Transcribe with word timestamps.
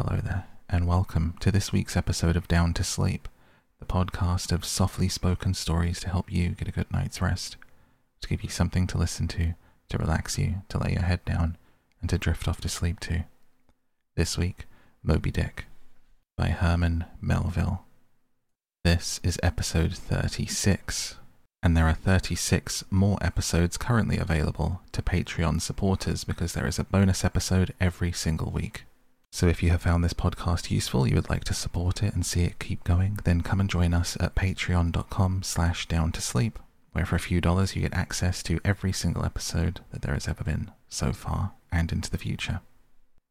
Hello 0.00 0.20
there, 0.22 0.46
and 0.68 0.86
welcome 0.86 1.34
to 1.40 1.50
this 1.50 1.72
week's 1.72 1.96
episode 1.96 2.36
of 2.36 2.46
Down 2.46 2.72
to 2.74 2.84
Sleep, 2.84 3.28
the 3.80 3.84
podcast 3.84 4.52
of 4.52 4.64
softly 4.64 5.08
spoken 5.08 5.54
stories 5.54 5.98
to 5.98 6.08
help 6.08 6.30
you 6.30 6.50
get 6.50 6.68
a 6.68 6.70
good 6.70 6.92
night's 6.92 7.20
rest, 7.20 7.56
to 8.20 8.28
give 8.28 8.44
you 8.44 8.48
something 8.48 8.86
to 8.86 8.96
listen 8.96 9.26
to, 9.26 9.54
to 9.88 9.98
relax 9.98 10.38
you, 10.38 10.62
to 10.68 10.78
lay 10.78 10.92
your 10.92 11.02
head 11.02 11.24
down, 11.24 11.56
and 12.00 12.08
to 12.10 12.16
drift 12.16 12.46
off 12.46 12.60
to 12.60 12.68
sleep 12.68 13.00
to. 13.00 13.24
This 14.14 14.38
week, 14.38 14.66
Moby 15.02 15.32
Dick 15.32 15.66
by 16.36 16.50
Herman 16.50 17.04
Melville. 17.20 17.84
This 18.84 19.18
is 19.24 19.40
episode 19.42 19.94
36, 19.94 21.16
and 21.60 21.76
there 21.76 21.88
are 21.88 21.92
36 21.92 22.84
more 22.88 23.18
episodes 23.20 23.76
currently 23.76 24.16
available 24.16 24.80
to 24.92 25.02
Patreon 25.02 25.60
supporters 25.60 26.22
because 26.22 26.52
there 26.52 26.68
is 26.68 26.78
a 26.78 26.84
bonus 26.84 27.24
episode 27.24 27.74
every 27.80 28.12
single 28.12 28.52
week. 28.52 28.84
So 29.30 29.46
if 29.46 29.62
you 29.62 29.70
have 29.70 29.82
found 29.82 30.02
this 30.02 30.14
podcast 30.14 30.70
useful, 30.70 31.06
you 31.06 31.14
would 31.14 31.30
like 31.30 31.44
to 31.44 31.54
support 31.54 32.02
it 32.02 32.14
and 32.14 32.24
see 32.24 32.42
it 32.42 32.58
keep 32.58 32.82
going, 32.84 33.18
then 33.24 33.42
come 33.42 33.60
and 33.60 33.68
join 33.68 33.94
us 33.94 34.16
at 34.20 34.34
patreon.com 34.34 35.42
slash 35.42 35.86
down 35.86 36.12
to 36.12 36.20
sleep, 36.20 36.58
where 36.92 37.06
for 37.06 37.16
a 37.16 37.20
few 37.20 37.40
dollars 37.40 37.76
you 37.76 37.82
get 37.82 37.94
access 37.94 38.42
to 38.44 38.60
every 38.64 38.92
single 38.92 39.24
episode 39.24 39.80
that 39.92 40.02
there 40.02 40.14
has 40.14 40.26
ever 40.26 40.44
been 40.44 40.70
so 40.88 41.12
far 41.12 41.52
and 41.70 41.92
into 41.92 42.10
the 42.10 42.18
future. 42.18 42.60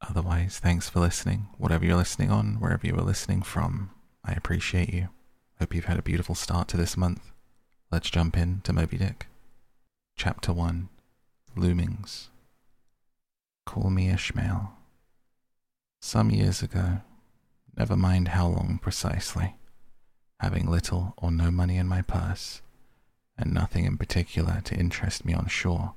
Otherwise, 0.07 0.59
thanks 0.59 0.87
for 0.87 0.99
listening, 0.99 1.47
whatever 1.57 1.83
you're 1.83 1.97
listening 1.97 2.29
on, 2.29 2.55
wherever 2.59 2.85
you 2.85 2.95
are 2.95 3.01
listening 3.01 3.41
from. 3.41 3.89
I 4.23 4.33
appreciate 4.33 4.93
you. 4.93 5.09
Hope 5.59 5.73
you've 5.73 5.85
had 5.85 5.97
a 5.97 6.03
beautiful 6.03 6.35
start 6.35 6.67
to 6.69 6.77
this 6.77 6.95
month. 6.95 7.31
Let's 7.91 8.11
jump 8.11 8.37
in 8.37 8.61
to 8.61 8.73
Moby 8.73 8.97
Dick. 8.97 9.25
Chapter 10.15 10.53
1 10.53 10.89
Loomings. 11.55 12.27
Call 13.65 13.89
me 13.89 14.09
Ishmael. 14.09 14.76
Some 15.99 16.31
years 16.31 16.61
ago, 16.61 17.01
never 17.75 17.95
mind 17.95 18.29
how 18.29 18.47
long 18.47 18.79
precisely, 18.81 19.55
having 20.39 20.67
little 20.67 21.13
or 21.17 21.31
no 21.31 21.51
money 21.51 21.77
in 21.77 21.87
my 21.87 22.01
purse, 22.01 22.61
and 23.37 23.53
nothing 23.53 23.85
in 23.85 23.97
particular 23.97 24.61
to 24.65 24.75
interest 24.75 25.25
me 25.25 25.33
on 25.33 25.47
shore, 25.47 25.93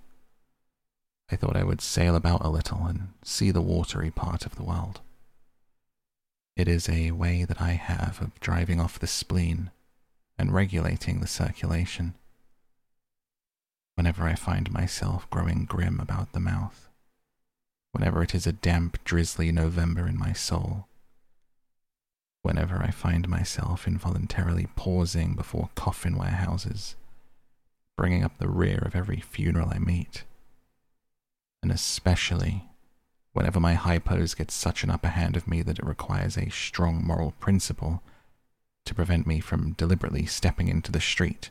I 1.30 1.36
thought 1.36 1.56
I 1.56 1.64
would 1.64 1.80
sail 1.80 2.16
about 2.16 2.44
a 2.44 2.48
little 2.48 2.84
and 2.86 3.12
see 3.22 3.50
the 3.50 3.60
watery 3.60 4.10
part 4.10 4.44
of 4.44 4.56
the 4.56 4.64
world. 4.64 5.00
It 6.56 6.66
is 6.66 6.88
a 6.88 7.12
way 7.12 7.44
that 7.44 7.60
I 7.60 7.72
have 7.72 8.20
of 8.20 8.38
driving 8.40 8.80
off 8.80 8.98
the 8.98 9.06
spleen 9.06 9.70
and 10.36 10.52
regulating 10.52 11.20
the 11.20 11.28
circulation. 11.28 12.14
Whenever 13.94 14.24
I 14.24 14.34
find 14.34 14.72
myself 14.72 15.30
growing 15.30 15.66
grim 15.66 16.00
about 16.00 16.32
the 16.32 16.40
mouth, 16.40 16.89
whenever 17.92 18.22
it 18.22 18.34
is 18.34 18.46
a 18.46 18.52
damp, 18.52 19.02
drizzly 19.04 19.50
November 19.52 20.06
in 20.06 20.18
my 20.18 20.32
soul, 20.32 20.86
whenever 22.42 22.82
I 22.82 22.90
find 22.90 23.28
myself 23.28 23.86
involuntarily 23.86 24.68
pausing 24.76 25.34
before 25.34 25.70
coffin 25.74 26.16
warehouses, 26.16 26.96
bringing 27.96 28.24
up 28.24 28.38
the 28.38 28.48
rear 28.48 28.78
of 28.78 28.94
every 28.94 29.20
funeral 29.20 29.70
I 29.70 29.78
meet, 29.78 30.24
and 31.62 31.70
especially 31.70 32.64
whenever 33.32 33.60
my 33.60 33.74
hypos 33.74 34.36
get 34.36 34.50
such 34.50 34.82
an 34.82 34.90
upper 34.90 35.08
hand 35.08 35.36
of 35.36 35.46
me 35.46 35.62
that 35.62 35.78
it 35.78 35.86
requires 35.86 36.36
a 36.36 36.50
strong 36.50 37.04
moral 37.04 37.32
principle 37.32 38.02
to 38.86 38.94
prevent 38.94 39.26
me 39.26 39.40
from 39.40 39.72
deliberately 39.72 40.26
stepping 40.26 40.68
into 40.68 40.90
the 40.90 41.00
street 41.00 41.50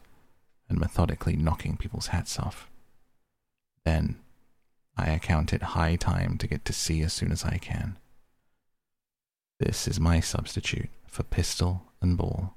and 0.67 0.79
methodically 0.79 1.35
knocking 1.35 1.77
people's 1.77 2.07
hats 2.07 2.37
off. 2.39 2.69
Then 3.85 4.17
I 4.99 5.11
account 5.11 5.53
it 5.53 5.61
high 5.61 5.95
time 5.95 6.37
to 6.39 6.47
get 6.47 6.65
to 6.65 6.73
sea 6.73 7.01
as 7.01 7.13
soon 7.13 7.31
as 7.31 7.45
I 7.45 7.57
can. 7.57 7.97
This 9.59 9.87
is 9.87 9.99
my 9.99 10.19
substitute 10.19 10.89
for 11.07 11.23
pistol 11.23 11.83
and 12.01 12.17
ball. 12.17 12.55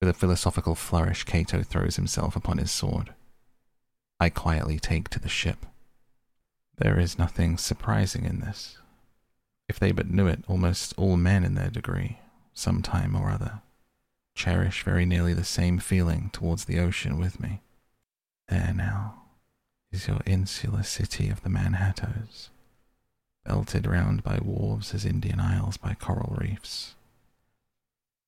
With 0.00 0.10
a 0.10 0.14
philosophical 0.14 0.74
flourish, 0.74 1.24
Cato 1.24 1.62
throws 1.62 1.96
himself 1.96 2.36
upon 2.36 2.58
his 2.58 2.70
sword. 2.70 3.14
I 4.20 4.28
quietly 4.28 4.78
take 4.78 5.08
to 5.10 5.18
the 5.18 5.28
ship. 5.28 5.64
There 6.76 6.98
is 6.98 7.18
nothing 7.18 7.56
surprising 7.56 8.24
in 8.24 8.40
this. 8.40 8.78
If 9.68 9.78
they 9.78 9.92
but 9.92 10.10
knew 10.10 10.26
it, 10.26 10.44
almost 10.46 10.92
all 10.98 11.16
men 11.16 11.44
in 11.44 11.54
their 11.54 11.70
degree, 11.70 12.18
some 12.52 12.82
time 12.82 13.16
or 13.16 13.30
other, 13.30 13.62
cherish 14.34 14.82
very 14.82 15.06
nearly 15.06 15.32
the 15.32 15.44
same 15.44 15.78
feeling 15.78 16.30
towards 16.32 16.66
the 16.66 16.78
ocean 16.80 17.18
with 17.18 17.40
me. 17.40 17.62
There 18.48 18.74
now 18.74 19.21
is 19.92 20.08
your 20.08 20.20
insular 20.24 20.82
city 20.82 21.28
of 21.28 21.42
the 21.42 21.50
Manhattoes, 21.50 22.48
belted 23.44 23.86
round 23.86 24.22
by 24.22 24.38
wharves 24.38 24.94
as 24.94 25.04
Indian 25.04 25.38
Isles 25.38 25.76
by 25.76 25.94
coral 25.94 26.34
reefs. 26.40 26.94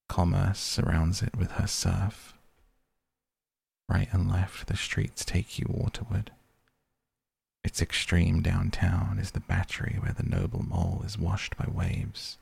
Commerce 0.09 0.61
surrounds 0.61 1.23
it 1.23 1.35
with 1.37 1.53
her 1.53 1.67
surf. 1.67 2.35
Right 3.89 4.09
and 4.13 4.31
left, 4.31 4.67
the 4.67 4.77
streets 4.77 5.25
take 5.25 5.59
you 5.59 5.67
waterward. 5.69 6.31
Its 7.63 7.81
extreme 7.81 8.43
downtown 8.43 9.19
is 9.19 9.31
the 9.31 9.41
battery 9.41 9.97
where 9.99 10.13
the 10.13 10.23
noble 10.23 10.63
mole 10.63 11.03
is 11.05 11.19
washed 11.19 11.57
by 11.57 11.67
waves, 11.67 12.37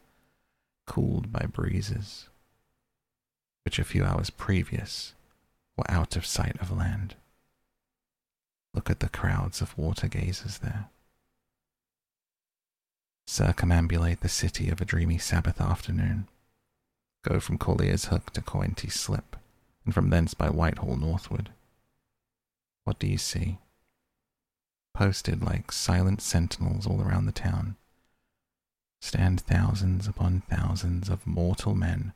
cooled 0.84 1.30
by 1.32 1.46
breezes, 1.46 2.28
which 3.64 3.78
a 3.78 3.84
few 3.84 4.04
hours 4.04 4.30
previous 4.30 5.14
were 5.76 5.88
out 5.88 6.16
of 6.16 6.26
sight 6.26 6.60
of 6.60 6.76
land. 6.76 7.14
Look 8.74 8.90
at 8.90 9.00
the 9.00 9.08
crowds 9.08 9.60
of 9.60 9.76
water 9.76 10.08
gazers 10.08 10.58
there. 10.58 10.88
Circumambulate 13.26 14.20
the 14.20 14.28
city 14.28 14.68
of 14.68 14.80
a 14.80 14.84
dreamy 14.84 15.18
Sabbath 15.18 15.60
afternoon. 15.60 16.28
Go 17.22 17.38
from 17.38 17.58
Corlears 17.58 18.06
Hook 18.06 18.32
to 18.32 18.42
Coenties 18.42 18.94
Slip, 18.94 19.36
and 19.84 19.94
from 19.94 20.10
thence 20.10 20.34
by 20.34 20.50
Whitehall 20.50 20.96
northward. 20.96 21.50
What 22.84 22.98
do 22.98 23.06
you 23.06 23.18
see? 23.18 23.58
Posted 24.94 25.42
like 25.42 25.72
silent 25.72 26.20
sentinels 26.20 26.86
all 26.86 27.00
around 27.00 27.26
the 27.26 27.32
town, 27.32 27.76
stand 29.00 29.40
thousands 29.40 30.06
upon 30.06 30.42
thousands 30.50 31.08
of 31.08 31.26
mortal 31.26 31.74
men 31.74 32.12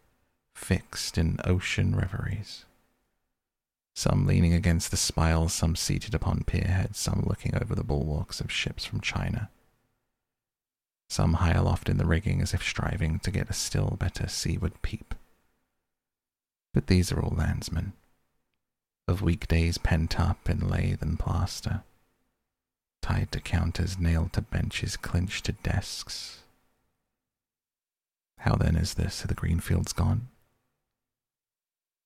fixed 0.55 1.17
in 1.17 1.39
ocean 1.45 1.97
reveries 1.97 2.66
some 3.97 4.27
leaning 4.27 4.53
against 4.53 4.91
the 4.91 4.97
spiles, 4.97 5.55
some 5.55 5.75
seated 5.75 6.15
upon 6.15 6.45
pierheads, 6.45 6.99
some 6.99 7.25
looking 7.27 7.55
over 7.55 7.75
the 7.75 7.83
bulwarks 7.83 8.41
of 8.41 8.53
ships 8.53 8.85
from 8.85 9.01
China. 9.01 9.49
Some 11.09 11.35
high 11.35 11.55
aloft 11.55 11.89
in 11.89 11.97
the 11.97 12.05
rigging 12.05 12.43
as 12.43 12.53
if 12.53 12.63
striving 12.63 13.19
to 13.21 13.31
get 13.31 13.49
a 13.49 13.55
still 13.55 13.97
better 13.99 14.29
seaward 14.29 14.83
peep. 14.83 15.15
But 16.75 16.89
these 16.89 17.11
are 17.11 17.23
all 17.23 17.35
landsmen, 17.35 17.95
of 19.09 19.23
weekdays 19.23 19.79
pent 19.79 20.21
up 20.21 20.51
in 20.51 20.69
lathe 20.69 21.01
and 21.01 21.19
plaster, 21.19 21.83
tied 23.01 23.33
to 23.33 23.41
counters, 23.41 23.99
nailed 23.99 24.35
to 24.35 24.43
benches, 24.43 24.99
clinched 24.99 25.47
to 25.47 25.53
desks. 25.53 26.41
How 28.41 28.57
then 28.57 28.77
is 28.77 28.95
this? 28.95 29.25
Are 29.25 29.29
the 29.29 29.33
green 29.33 29.59
fields 29.59 29.95
gone? 29.95 30.29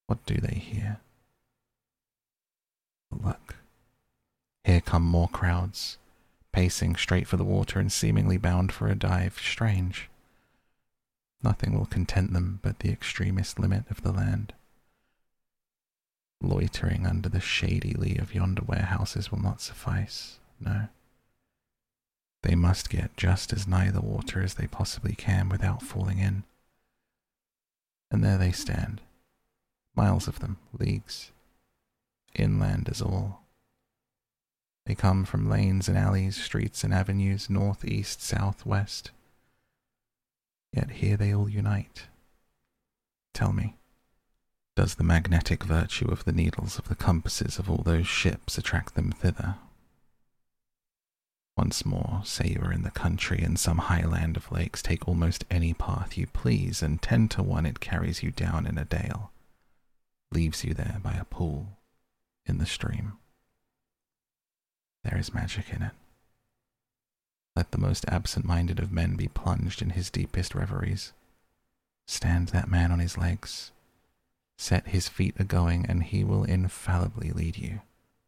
What 0.07 0.25
do 0.25 0.37
they 0.37 0.55
here? 0.55 1.01
Look. 3.10 3.56
Here 4.65 4.81
come 4.81 5.03
more 5.03 5.28
crowds, 5.28 5.98
pacing 6.53 6.97
straight 6.97 7.26
for 7.26 7.37
the 7.37 7.44
water 7.44 7.81
and 7.81 7.91
seemingly 7.91 8.37
bound 8.37 8.72
for 8.72 8.88
a 8.88 8.94
dive. 8.94 9.38
Strange. 9.38 10.09
Nothing 11.43 11.76
will 11.76 11.87
content 11.87 12.32
them 12.32 12.60
but 12.62 12.81
the 12.81 12.91
extremest 12.91 13.59
limit 13.59 13.84
of 13.91 14.03
the 14.03 14.12
land. 14.12 14.53
Loitering 16.43 17.06
under 17.06 17.28
the 17.28 17.41
shady 17.41 17.94
lee 17.94 18.16
of 18.16 18.34
yonder 18.34 18.62
warehouses 18.62 19.31
will 19.31 19.42
not 19.42 19.60
suffice, 19.60 20.38
no. 20.59 20.88
They 22.42 22.54
must 22.54 22.88
get 22.88 23.16
just 23.16 23.53
as 23.53 23.66
nigh 23.66 23.91
the 23.91 24.00
water 24.00 24.42
as 24.42 24.54
they 24.54 24.66
possibly 24.66 25.15
can 25.15 25.48
without 25.48 25.82
falling 25.82 26.18
in. 26.18 26.45
And 28.10 28.24
there 28.24 28.39
they 28.39 28.53
stand, 28.53 29.03
miles 29.95 30.27
of 30.27 30.41
them, 30.41 30.59
leagues, 30.78 31.33
inland 32.34 32.88
as 32.88 33.00
all. 33.03 33.41
They 34.86 34.94
come 34.94 35.24
from 35.24 35.48
lanes 35.48 35.88
and 35.88 35.97
alleys, 35.97 36.36
streets 36.36 36.82
and 36.82 36.92
avenues, 36.92 37.48
north, 37.48 37.84
east, 37.84 38.22
south, 38.22 38.66
west. 38.66 39.10
Yet 40.72 40.91
here 40.91 41.16
they 41.16 41.34
all 41.34 41.48
unite. 41.48 42.06
Tell 43.34 43.53
me, 43.53 43.77
does 44.77 44.97
the 44.97 45.04
magnetic 45.04 45.65
virtue 45.65 46.10
of 46.10 46.24
the 46.24 46.32
needles 46.32 46.78
of 46.78 46.88
the 46.88 46.94
compasses 46.94 47.59
of 47.59 47.71
all 47.71 47.82
those 47.84 48.06
ships 48.06 48.56
attract 48.56 48.94
them 48.94 49.12
thither? 49.12 49.56
Once 51.56 51.84
more, 51.84 52.22
say 52.24 52.48
you 52.48 52.60
are 52.62 52.72
in 52.72 52.83
the 52.83 52.91
country 52.91 53.42
in 53.42 53.56
some 53.56 53.78
highland 53.78 54.36
of 54.36 54.50
lakes, 54.50 54.80
take 54.80 55.06
almost 55.06 55.44
any 55.50 55.74
path 55.74 56.16
you 56.16 56.26
please, 56.26 56.83
and 56.83 57.03
ten 57.03 57.28
to 57.28 57.42
one 57.42 57.66
it 57.66 57.80
carries 57.80 58.22
you 58.22 58.30
down 58.30 58.66
in 58.66 58.78
a 58.78 58.84
dale, 58.84 59.30
leaves 60.33 60.65
you 60.65 60.72
there 60.72 60.98
by 61.03 61.12
a 61.12 61.24
pool 61.24 61.76
in 62.50 62.58
the 62.58 62.66
stream. 62.66 63.14
There 65.04 65.16
is 65.16 65.32
magic 65.32 65.72
in 65.72 65.82
it. 65.82 65.92
Let 67.56 67.70
the 67.70 67.78
most 67.78 68.04
absent 68.08 68.44
minded 68.44 68.78
of 68.78 68.92
men 68.92 69.16
be 69.16 69.28
plunged 69.28 69.80
in 69.80 69.91
his 69.91 70.10
deepest 70.10 70.54
reveries. 70.54 71.12
Stand 72.06 72.48
that 72.48 72.68
man 72.68 72.92
on 72.92 72.98
his 72.98 73.16
legs, 73.16 73.70
set 74.58 74.88
his 74.88 75.08
feet 75.08 75.34
a 75.38 75.44
going, 75.44 75.86
and 75.86 76.02
he 76.02 76.24
will 76.24 76.44
infallibly 76.44 77.30
lead 77.30 77.56
you 77.56 77.80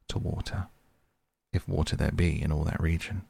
to 0.09 0.19
water, 0.19 0.69
if 1.53 1.69
water 1.69 1.97
there 1.97 2.13
be 2.13 2.41
in 2.41 2.53
all 2.53 2.65
that 2.65 2.81
region. 2.81 3.23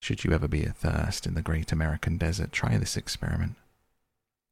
Should 0.00 0.24
you 0.24 0.32
ever 0.32 0.48
be 0.48 0.64
athirst 0.64 1.26
in 1.26 1.34
the 1.34 1.42
great 1.42 1.72
American 1.72 2.18
desert, 2.18 2.52
try 2.52 2.76
this 2.76 2.96
experiment. 2.96 3.56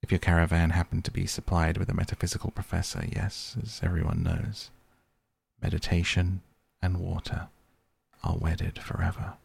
If 0.04 0.12
your 0.12 0.18
caravan 0.18 0.68
happened 0.68 1.06
to 1.06 1.10
be 1.10 1.24
supplied 1.24 1.78
with 1.78 1.88
a 1.88 1.94
metaphysical 1.94 2.50
professor, 2.50 3.06
yes, 3.10 3.56
as 3.62 3.80
everyone 3.82 4.22
knows, 4.22 4.70
meditation 5.62 6.42
and 6.82 6.98
water 6.98 7.48
are 8.22 8.36
wedded 8.36 8.78
forever. 8.78 9.38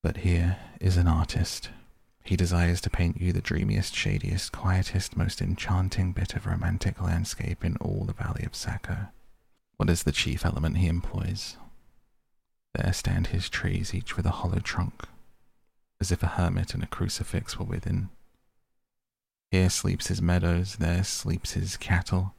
But 0.00 0.18
here 0.18 0.58
is 0.80 0.96
an 0.96 1.08
artist. 1.08 1.70
He 2.22 2.36
desires 2.36 2.80
to 2.82 2.90
paint 2.90 3.20
you 3.20 3.32
the 3.32 3.40
dreamiest, 3.40 3.92
shadiest, 3.92 4.52
quietest, 4.52 5.16
most 5.16 5.42
enchanting 5.42 6.12
bit 6.12 6.36
of 6.36 6.46
romantic 6.46 7.02
landscape 7.02 7.64
in 7.64 7.76
all 7.78 8.04
the 8.04 8.12
valley 8.12 8.44
of 8.46 8.54
Saco. 8.54 9.08
What 9.78 9.90
is 9.90 10.04
the 10.04 10.12
chief 10.12 10.46
element 10.46 10.76
he 10.76 10.86
employs? 10.86 11.56
There 12.76 12.92
stand 12.92 13.26
his 13.26 13.48
trees, 13.48 13.92
each 13.92 14.16
with 14.16 14.26
a 14.26 14.30
hollow 14.30 14.60
trunk, 14.60 15.02
as 16.00 16.12
if 16.12 16.22
a 16.22 16.38
hermit 16.38 16.72
and 16.72 16.84
a 16.84 16.86
crucifix 16.86 17.58
were 17.58 17.66
within. 17.66 18.10
Here 19.52 19.68
sleeps 19.68 20.06
his 20.06 20.22
meadows, 20.22 20.76
there 20.76 21.04
sleeps 21.04 21.52
his 21.52 21.76
cattle, 21.76 22.34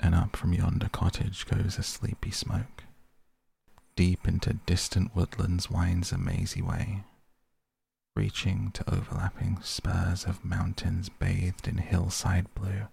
and 0.00 0.12
up 0.12 0.34
from 0.34 0.52
yonder 0.52 0.88
cottage 0.88 1.46
goes 1.46 1.78
a 1.78 1.84
sleepy 1.84 2.32
smoke. 2.32 2.82
Deep 3.94 4.26
into 4.26 4.54
distant 4.54 5.14
woodlands 5.14 5.70
winds 5.70 6.10
a 6.10 6.18
mazy 6.18 6.60
way, 6.60 7.04
reaching 8.16 8.72
to 8.72 8.92
overlapping 8.92 9.62
spurs 9.62 10.24
of 10.24 10.44
mountains 10.44 11.08
bathed 11.08 11.68
in 11.68 11.78
hillside 11.78 12.52
blue. 12.54 12.88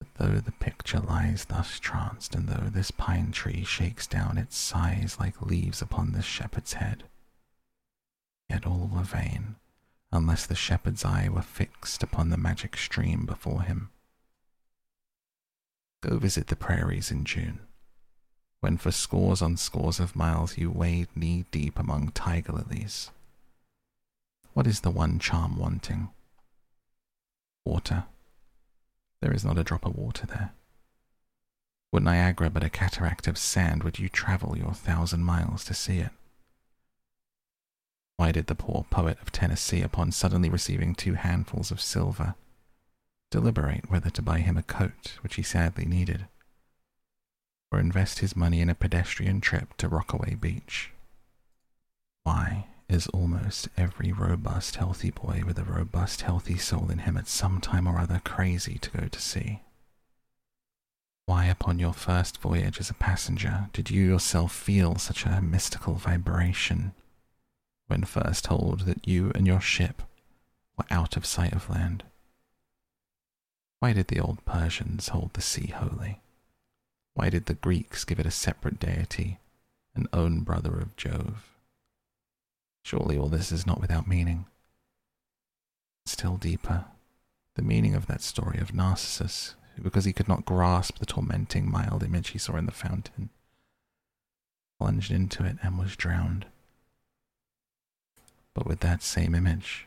But 0.00 0.14
though 0.16 0.40
the 0.40 0.50
picture 0.50 0.98
lies 0.98 1.44
thus 1.44 1.78
tranced, 1.78 2.34
and 2.34 2.48
though 2.48 2.68
this 2.68 2.90
pine 2.90 3.30
tree 3.30 3.62
shakes 3.62 4.08
down 4.08 4.38
its 4.38 4.56
sighs 4.56 5.20
like 5.20 5.40
leaves 5.40 5.80
upon 5.80 6.10
this 6.10 6.24
shepherd's 6.24 6.72
head, 6.72 7.04
Yet 8.48 8.66
all 8.66 8.90
were 8.92 9.02
vain, 9.04 9.54
unless 10.14 10.46
the 10.46 10.54
shepherd's 10.54 11.04
eye 11.04 11.28
were 11.28 11.42
fixed 11.42 12.02
upon 12.02 12.30
the 12.30 12.36
magic 12.36 12.76
stream 12.76 13.26
before 13.26 13.62
him. 13.62 13.90
Go 16.02 16.18
visit 16.18 16.46
the 16.46 16.56
prairies 16.56 17.10
in 17.10 17.24
June, 17.24 17.60
when 18.60 18.76
for 18.76 18.90
scores 18.90 19.42
on 19.42 19.56
scores 19.56 19.98
of 19.98 20.16
miles 20.16 20.56
you 20.56 20.70
wade 20.70 21.08
knee 21.14 21.44
deep 21.50 21.78
among 21.78 22.10
tiger 22.12 22.52
lilies. 22.52 23.10
What 24.52 24.66
is 24.66 24.80
the 24.80 24.90
one 24.90 25.18
charm 25.18 25.56
wanting? 25.56 26.10
Water. 27.64 28.04
There 29.20 29.32
is 29.32 29.44
not 29.44 29.58
a 29.58 29.64
drop 29.64 29.84
of 29.84 29.96
water 29.96 30.26
there. 30.26 30.52
Were 31.92 32.00
Niagara 32.00 32.50
but 32.50 32.64
a 32.64 32.70
cataract 32.70 33.26
of 33.26 33.38
sand, 33.38 33.82
would 33.82 33.98
you 33.98 34.08
travel 34.08 34.56
your 34.56 34.74
thousand 34.74 35.24
miles 35.24 35.64
to 35.64 35.74
see 35.74 35.98
it? 35.98 36.10
Why 38.16 38.30
did 38.30 38.46
the 38.46 38.54
poor 38.54 38.86
poet 38.90 39.18
of 39.20 39.32
Tennessee, 39.32 39.82
upon 39.82 40.12
suddenly 40.12 40.48
receiving 40.48 40.94
two 40.94 41.14
handfuls 41.14 41.70
of 41.70 41.80
silver, 41.80 42.36
deliberate 43.30 43.90
whether 43.90 44.10
to 44.10 44.22
buy 44.22 44.38
him 44.38 44.56
a 44.56 44.62
coat, 44.62 45.18
which 45.22 45.34
he 45.34 45.42
sadly 45.42 45.84
needed, 45.84 46.26
or 47.72 47.80
invest 47.80 48.20
his 48.20 48.36
money 48.36 48.60
in 48.60 48.70
a 48.70 48.74
pedestrian 48.74 49.40
trip 49.40 49.76
to 49.78 49.88
Rockaway 49.88 50.36
Beach? 50.36 50.92
Why 52.22 52.68
is 52.88 53.08
almost 53.08 53.68
every 53.76 54.12
robust, 54.12 54.76
healthy 54.76 55.10
boy 55.10 55.42
with 55.44 55.58
a 55.58 55.64
robust, 55.64 56.22
healthy 56.22 56.56
soul 56.56 56.90
in 56.90 56.98
him 56.98 57.16
at 57.16 57.26
some 57.26 57.60
time 57.60 57.88
or 57.88 57.98
other 57.98 58.20
crazy 58.24 58.78
to 58.78 58.90
go 58.90 59.08
to 59.08 59.20
sea? 59.20 59.62
Why, 61.26 61.46
upon 61.46 61.78
your 61.78 61.94
first 61.94 62.38
voyage 62.38 62.78
as 62.78 62.90
a 62.90 62.94
passenger, 62.94 63.70
did 63.72 63.90
you 63.90 64.04
yourself 64.04 64.52
feel 64.54 64.96
such 64.98 65.24
a 65.26 65.40
mystical 65.40 65.94
vibration 65.94 66.92
when 67.86 68.04
first 68.04 68.44
told 68.44 68.80
that 68.80 69.06
you 69.06 69.30
and 69.34 69.46
your 69.46 69.60
ship 69.60 70.02
were 70.76 70.86
out 70.90 71.16
of 71.16 71.26
sight 71.26 71.52
of 71.52 71.68
land? 71.68 72.04
Why 73.80 73.92
did 73.92 74.08
the 74.08 74.20
old 74.20 74.44
Persians 74.44 75.08
hold 75.08 75.34
the 75.34 75.42
sea 75.42 75.66
holy? 75.66 76.20
Why 77.14 77.28
did 77.28 77.46
the 77.46 77.54
Greeks 77.54 78.04
give 78.04 78.18
it 78.18 78.26
a 78.26 78.30
separate 78.30 78.80
deity, 78.80 79.38
an 79.94 80.08
own 80.12 80.40
brother 80.40 80.78
of 80.80 80.96
Jove? 80.96 81.52
Surely 82.82 83.18
all 83.18 83.28
this 83.28 83.52
is 83.52 83.66
not 83.66 83.80
without 83.80 84.08
meaning. 84.08 84.46
Still 86.06 86.36
deeper, 86.36 86.86
the 87.54 87.62
meaning 87.62 87.94
of 87.94 88.06
that 88.06 88.22
story 88.22 88.58
of 88.58 88.74
Narcissus, 88.74 89.54
who, 89.76 89.82
because 89.82 90.04
he 90.04 90.12
could 90.12 90.28
not 90.28 90.44
grasp 90.44 90.98
the 90.98 91.06
tormenting 91.06 91.70
mild 91.70 92.02
image 92.02 92.30
he 92.30 92.38
saw 92.38 92.56
in 92.56 92.66
the 92.66 92.72
fountain, 92.72 93.30
plunged 94.78 95.10
into 95.10 95.44
it 95.44 95.56
and 95.62 95.78
was 95.78 95.96
drowned 95.96 96.46
but 98.54 98.66
with 98.66 98.80
that 98.80 99.02
same 99.02 99.34
image. 99.34 99.86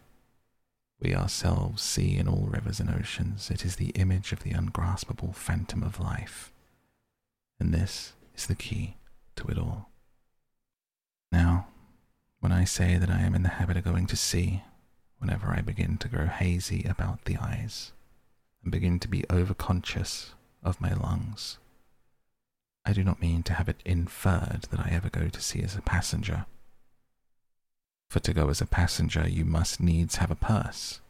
We 1.00 1.16
ourselves 1.16 1.82
see 1.82 2.18
in 2.18 2.28
all 2.28 2.48
rivers 2.50 2.80
and 2.80 2.90
oceans, 2.90 3.50
it 3.50 3.64
is 3.64 3.76
the 3.76 3.90
image 3.90 4.32
of 4.32 4.44
the 4.44 4.52
ungraspable 4.52 5.34
phantom 5.34 5.84
of 5.84 6.00
life. 6.00 6.52
And 7.60 7.74
this 7.74 8.14
is 8.36 8.48
the 8.48 8.56
key 8.56 8.98
to 9.38 9.48
it 9.48 9.58
all. 9.58 9.90
Now, 11.32 11.68
when 12.40 12.52
I 12.52 12.66
say 12.66 12.98
that 12.98 13.10
I 13.10 13.22
am 13.22 13.36
in 13.36 13.44
the 13.44 13.50
habit 13.50 13.78
of 13.78 13.84
going 13.84 14.08
to 14.08 14.16
sea, 14.16 14.64
whenever 15.20 15.48
I 15.48 15.62
begin 15.62 15.98
to 16.00 16.08
grow 16.08 16.28
hazy 16.28 16.84
about 16.84 17.26
the 17.26 17.38
eyes 17.38 17.92
and 18.64 18.72
begin 18.72 19.00
to 19.00 19.08
be 19.08 19.22
overconscious 19.24 20.32
of 20.64 20.82
my 20.82 20.94
lungs, 20.94 21.58
I 22.86 22.94
do 22.94 23.04
not 23.04 23.22
mean 23.22 23.44
to 23.44 23.54
have 23.54 23.70
it 23.70 23.82
inferred 23.86 24.68
that 24.72 24.80
I 24.80 24.90
ever 24.92 25.10
go 25.10 25.28
to 25.28 25.42
sea 25.42 25.62
as 25.62 25.76
a 25.76 25.82
passenger 25.82 26.46
for 28.10 28.20
to 28.20 28.34
go 28.34 28.50
as 28.50 28.62
a 28.62 28.66
passenger, 28.66 29.28
you 29.28 29.46
must 29.46 29.80
needs 29.80 30.18
have 30.18 30.32
a 30.32 30.36
purse. 30.36 31.02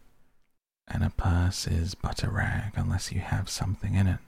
And 0.87 1.03
a 1.03 1.09
purse 1.09 1.67
is 1.67 1.95
but 1.95 2.23
a 2.23 2.29
rag 2.29 2.73
unless 2.75 3.11
you 3.11 3.19
have 3.19 3.49
something 3.49 3.95
in 3.95 4.07
it. 4.07 4.19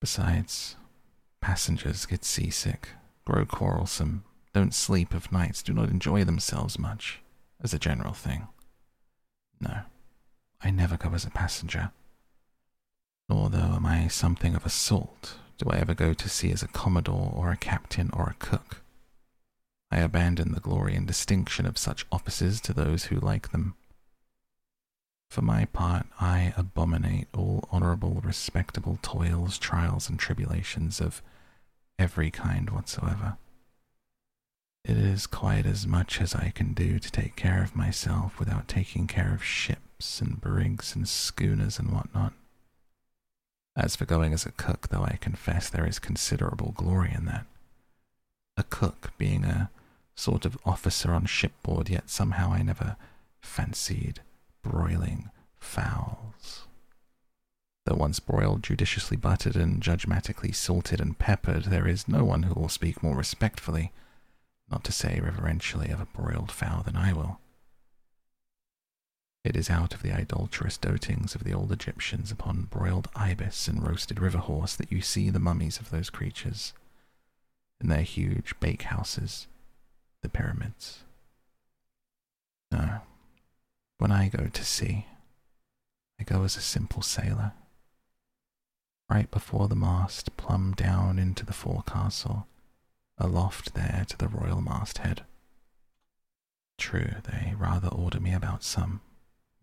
Besides, 0.00 0.76
passengers 1.40 2.06
get 2.06 2.24
seasick, 2.24 2.90
grow 3.24 3.44
quarrelsome, 3.44 4.24
don't 4.52 4.74
sleep 4.74 5.14
of 5.14 5.32
nights, 5.32 5.62
do 5.62 5.72
not 5.72 5.88
enjoy 5.88 6.24
themselves 6.24 6.78
much, 6.78 7.20
as 7.60 7.72
a 7.72 7.78
general 7.78 8.12
thing. 8.12 8.48
No, 9.60 9.80
I 10.62 10.70
never 10.70 10.96
go 10.96 11.10
as 11.14 11.24
a 11.24 11.30
passenger. 11.30 11.90
Nor, 13.28 13.50
though 13.50 13.74
am 13.76 13.86
I 13.86 14.08
something 14.08 14.54
of 14.54 14.64
a 14.64 14.70
salt, 14.70 15.36
do 15.58 15.68
I 15.70 15.76
ever 15.76 15.94
go 15.94 16.14
to 16.14 16.28
sea 16.28 16.50
as 16.50 16.62
a 16.62 16.68
commodore 16.68 17.32
or 17.34 17.50
a 17.50 17.56
captain 17.56 18.10
or 18.12 18.28
a 18.30 18.44
cook. 18.44 18.82
I 19.90 19.98
abandon 19.98 20.52
the 20.52 20.60
glory 20.60 20.94
and 20.94 21.06
distinction 21.06 21.64
of 21.64 21.78
such 21.78 22.06
offices 22.12 22.60
to 22.62 22.72
those 22.72 23.04
who 23.04 23.18
like 23.18 23.50
them. 23.50 23.74
For 25.30 25.42
my 25.42 25.66
part, 25.66 26.06
I 26.20 26.52
abominate 26.56 27.28
all 27.34 27.68
honourable, 27.72 28.20
respectable 28.22 28.98
toils, 29.02 29.58
trials, 29.58 30.08
and 30.08 30.18
tribulations 30.18 31.00
of 31.00 31.22
every 31.98 32.30
kind 32.30 32.70
whatsoever. 32.70 33.36
It 34.84 34.96
is 34.96 35.26
quite 35.26 35.66
as 35.66 35.86
much 35.86 36.20
as 36.20 36.34
I 36.34 36.50
can 36.54 36.72
do 36.72 36.98
to 36.98 37.10
take 37.10 37.36
care 37.36 37.62
of 37.62 37.76
myself 37.76 38.38
without 38.38 38.68
taking 38.68 39.06
care 39.06 39.34
of 39.34 39.44
ships 39.44 40.20
and 40.20 40.40
brigs 40.40 40.94
and 40.94 41.06
schooners 41.06 41.78
and 41.78 41.92
what 41.92 42.14
not. 42.14 42.32
As 43.76 43.96
for 43.96 44.06
going 44.06 44.32
as 44.32 44.46
a 44.46 44.52
cook, 44.52 44.88
though 44.88 45.04
I 45.04 45.18
confess 45.20 45.68
there 45.68 45.86
is 45.86 45.98
considerable 45.98 46.72
glory 46.76 47.12
in 47.14 47.26
that, 47.26 47.46
a 48.56 48.62
cook 48.62 49.12
being 49.18 49.44
a 49.44 49.70
sort 50.18 50.44
of 50.44 50.58
officer 50.64 51.12
on 51.12 51.26
shipboard, 51.26 51.88
yet 51.88 52.10
somehow 52.10 52.52
I 52.52 52.62
never 52.62 52.96
fancied 53.40 54.20
broiling 54.62 55.30
fowls. 55.58 56.66
Though 57.86 57.94
once 57.96 58.18
broiled, 58.18 58.62
judiciously 58.62 59.16
buttered, 59.16 59.56
and 59.56 59.80
judgmatically 59.80 60.54
salted 60.54 61.00
and 61.00 61.18
peppered, 61.18 61.64
there 61.64 61.86
is 61.86 62.08
no 62.08 62.24
one 62.24 62.42
who 62.42 62.54
will 62.54 62.68
speak 62.68 63.02
more 63.02 63.16
respectfully, 63.16 63.92
not 64.70 64.84
to 64.84 64.92
say 64.92 65.20
reverentially, 65.22 65.90
of 65.90 66.00
a 66.00 66.06
broiled 66.06 66.50
fowl 66.50 66.82
than 66.82 66.96
I 66.96 67.12
will. 67.12 67.38
It 69.44 69.56
is 69.56 69.70
out 69.70 69.94
of 69.94 70.02
the 70.02 70.12
idolatrous 70.12 70.76
dotings 70.76 71.34
of 71.34 71.44
the 71.44 71.54
old 71.54 71.70
Egyptians 71.72 72.32
upon 72.32 72.62
broiled 72.64 73.08
ibis 73.14 73.68
and 73.68 73.86
roasted 73.86 74.20
river 74.20 74.38
horse 74.38 74.74
that 74.76 74.92
you 74.92 75.00
see 75.00 75.30
the 75.30 75.38
mummies 75.38 75.78
of 75.78 75.90
those 75.90 76.10
creatures 76.10 76.74
in 77.80 77.88
their 77.88 78.02
huge 78.02 78.58
bakehouses 78.60 79.46
the 80.22 80.28
pyramids. 80.28 81.04
No, 82.70 83.00
when 83.98 84.12
I 84.12 84.28
go 84.28 84.46
to 84.46 84.64
sea, 84.64 85.06
I 86.20 86.24
go 86.24 86.44
as 86.44 86.56
a 86.56 86.60
simple 86.60 87.02
sailor. 87.02 87.52
Right 89.10 89.30
before 89.30 89.68
the 89.68 89.76
mast, 89.76 90.36
plumb 90.36 90.74
down 90.74 91.18
into 91.18 91.46
the 91.46 91.52
forecastle, 91.52 92.46
aloft 93.16 93.74
there 93.74 94.04
to 94.08 94.16
the 94.18 94.28
royal 94.28 94.60
masthead. 94.60 95.24
True, 96.76 97.14
they 97.24 97.54
rather 97.56 97.88
order 97.88 98.20
me 98.20 98.32
about 98.32 98.62
some, 98.62 99.00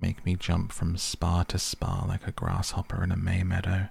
make 0.02 0.26
me 0.26 0.36
jump 0.36 0.72
from 0.72 0.98
spar 0.98 1.46
to 1.46 1.60
spar 1.60 2.06
like 2.08 2.28
a 2.28 2.32
grasshopper 2.32 3.04
in 3.04 3.12
a 3.12 3.16
May 3.18 3.44
meadow. 3.44 3.90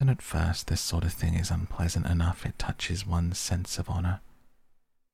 And 0.00 0.08
at 0.08 0.22
first, 0.22 0.68
this 0.68 0.80
sort 0.80 1.04
of 1.04 1.12
thing 1.12 1.34
is 1.34 1.50
unpleasant 1.50 2.06
enough, 2.06 2.46
it 2.46 2.58
touches 2.58 3.06
one's 3.06 3.38
sense 3.38 3.78
of 3.78 3.90
honour, 3.90 4.20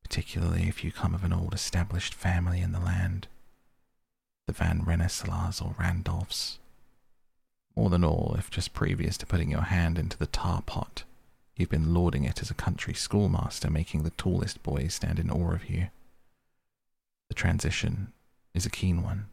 particularly 0.03 0.69
if 0.69 0.83
you 0.83 0.91
come 0.91 1.15
of 1.15 1.25
an 1.25 1.33
old 1.33 1.55
established 1.55 2.15
family 2.15 2.61
in 2.61 2.73
the 2.73 2.81
land, 2.81 3.29
the 4.47 4.53
Van 4.53 4.81
Rensselaers 4.81 5.63
or 5.63 5.75
Randolphs. 5.79 6.59
More 7.77 7.91
than 7.91 8.03
all, 8.03 8.35
if 8.39 8.51
just 8.51 8.73
previous 8.73 9.17
to 9.19 9.27
putting 9.27 9.51
your 9.51 9.63
hand 9.63 9.99
into 9.99 10.19
the 10.19 10.27
tar 10.27 10.63
pot, 10.63 11.05
you've 11.57 11.69
been 11.69 11.93
lauding 11.95 12.25
it 12.25 12.41
as 12.41 12.51
a 12.51 12.55
country 12.55 12.95
schoolmaster, 12.95 13.71
making 13.71 14.03
the 14.03 14.11
tallest 14.11 14.63
boys 14.63 14.95
stand 14.95 15.19
in 15.19 15.31
awe 15.31 15.53
of 15.53 15.69
you. 15.69 15.89
The 17.29 17.35
transition 17.35 18.13
is 18.55 18.65
a 18.65 18.71
keen 18.71 19.03
one. 19.03 19.27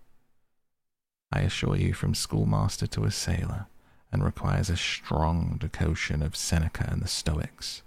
I 1.31 1.39
assure 1.39 1.75
you, 1.75 1.93
from 1.93 2.13
schoolmaster 2.13 2.87
to 2.87 3.05
a 3.05 3.11
sailor, 3.11 3.67
and 4.11 4.23
requires 4.23 4.69
a 4.69 4.77
strong 4.77 5.57
decoction 5.59 6.21
of 6.21 6.35
Seneca 6.35 6.87
and 6.89 7.01
the 7.01 7.07
Stoics 7.07 7.81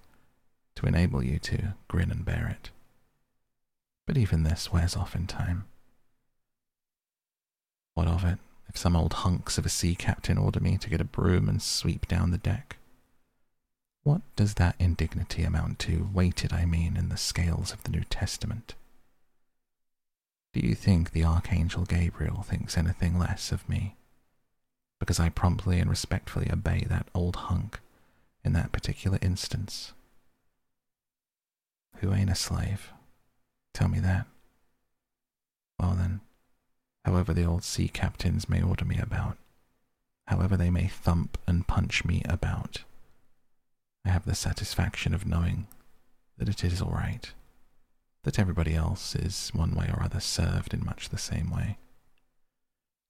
to 0.78 0.86
enable 0.86 1.24
you 1.24 1.40
to 1.40 1.74
grin 1.88 2.12
and 2.12 2.24
bear 2.24 2.46
it. 2.48 2.70
But 4.06 4.16
even 4.16 4.44
this 4.44 4.72
wears 4.72 4.94
off 4.94 5.16
in 5.16 5.26
time. 5.26 5.64
What 7.94 8.06
of 8.06 8.24
it 8.24 8.38
if 8.68 8.76
some 8.76 8.94
old 8.94 9.12
hunks 9.12 9.58
of 9.58 9.66
a 9.66 9.70
sea 9.70 9.96
captain 9.96 10.38
order 10.38 10.60
me 10.60 10.78
to 10.78 10.88
get 10.88 11.00
a 11.00 11.04
broom 11.04 11.48
and 11.48 11.60
sweep 11.60 12.06
down 12.06 12.30
the 12.30 12.38
deck? 12.38 12.76
What 14.04 14.20
does 14.36 14.54
that 14.54 14.76
indignity 14.78 15.42
amount 15.42 15.80
to, 15.80 16.08
weighted, 16.14 16.52
I 16.52 16.64
mean, 16.64 16.96
in 16.96 17.08
the 17.08 17.16
scales 17.16 17.72
of 17.72 17.82
the 17.82 17.90
New 17.90 18.04
Testament? 18.04 18.76
Do 20.52 20.60
you 20.60 20.76
think 20.76 21.10
the 21.10 21.24
Archangel 21.24 21.86
Gabriel 21.86 22.42
thinks 22.42 22.78
anything 22.78 23.18
less 23.18 23.50
of 23.50 23.68
me? 23.68 23.96
Because 25.00 25.18
I 25.18 25.28
promptly 25.28 25.80
and 25.80 25.90
respectfully 25.90 26.48
obey 26.52 26.86
that 26.88 27.08
old 27.16 27.34
hunk 27.34 27.80
in 28.44 28.52
that 28.52 28.70
particular 28.70 29.18
instance. 29.20 29.92
Who 32.00 32.14
ain't 32.14 32.30
a 32.30 32.34
slave? 32.34 32.92
Tell 33.74 33.88
me 33.88 34.00
that. 34.00 34.26
Well 35.78 35.94
then, 35.94 36.20
however 37.04 37.32
the 37.32 37.44
old 37.44 37.64
sea 37.64 37.88
captains 37.88 38.48
may 38.48 38.62
order 38.62 38.84
me 38.84 38.98
about, 38.98 39.36
however 40.26 40.56
they 40.56 40.70
may 40.70 40.88
thump 40.88 41.38
and 41.46 41.66
punch 41.66 42.04
me 42.04 42.22
about, 42.28 42.82
I 44.04 44.10
have 44.10 44.24
the 44.24 44.34
satisfaction 44.34 45.14
of 45.14 45.26
knowing 45.26 45.66
that 46.36 46.48
it 46.48 46.64
is 46.64 46.80
all 46.80 46.90
right 46.90 47.32
that 48.24 48.38
everybody 48.38 48.74
else 48.74 49.14
is 49.14 49.50
one 49.54 49.74
way 49.74 49.90
or 49.92 50.02
other 50.02 50.20
served 50.20 50.74
in 50.74 50.84
much 50.84 51.08
the 51.08 51.18
same 51.18 51.50
way, 51.50 51.78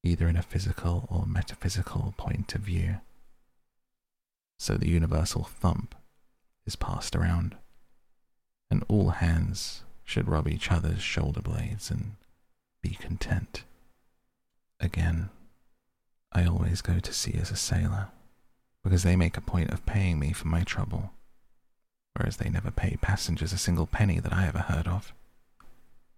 either 0.04 0.28
in 0.28 0.36
a 0.36 0.42
physical 0.42 1.06
or 1.10 1.26
metaphysical 1.26 2.14
point 2.16 2.54
of 2.54 2.60
view. 2.60 3.00
So 4.58 4.74
the 4.74 4.88
universal 4.88 5.44
thump 5.44 5.94
is 6.66 6.76
passed 6.76 7.16
around, 7.16 7.56
and 8.70 8.84
all 8.88 9.10
hands 9.10 9.82
should 10.04 10.28
rub 10.28 10.48
each 10.48 10.70
other's 10.70 11.02
shoulder 11.02 11.40
blades 11.40 11.90
and 11.90 12.12
be 12.82 12.90
content. 12.90 13.64
Again, 14.80 15.30
I 16.32 16.44
always 16.44 16.82
go 16.82 16.98
to 16.98 17.12
sea 17.12 17.36
as 17.40 17.50
a 17.50 17.56
sailor, 17.56 18.08
because 18.84 19.02
they 19.02 19.16
make 19.16 19.36
a 19.36 19.42
point 19.42 19.70
of 19.70 19.86
paying 19.86 20.18
me 20.18 20.32
for 20.32 20.48
my 20.48 20.62
trouble 20.62 21.12
whereas 22.18 22.38
they 22.38 22.50
never 22.50 22.70
pay 22.70 22.96
passengers 23.00 23.52
a 23.52 23.58
single 23.58 23.86
penny 23.86 24.18
that 24.18 24.32
I 24.32 24.46
ever 24.46 24.58
heard 24.58 24.88
of. 24.88 25.12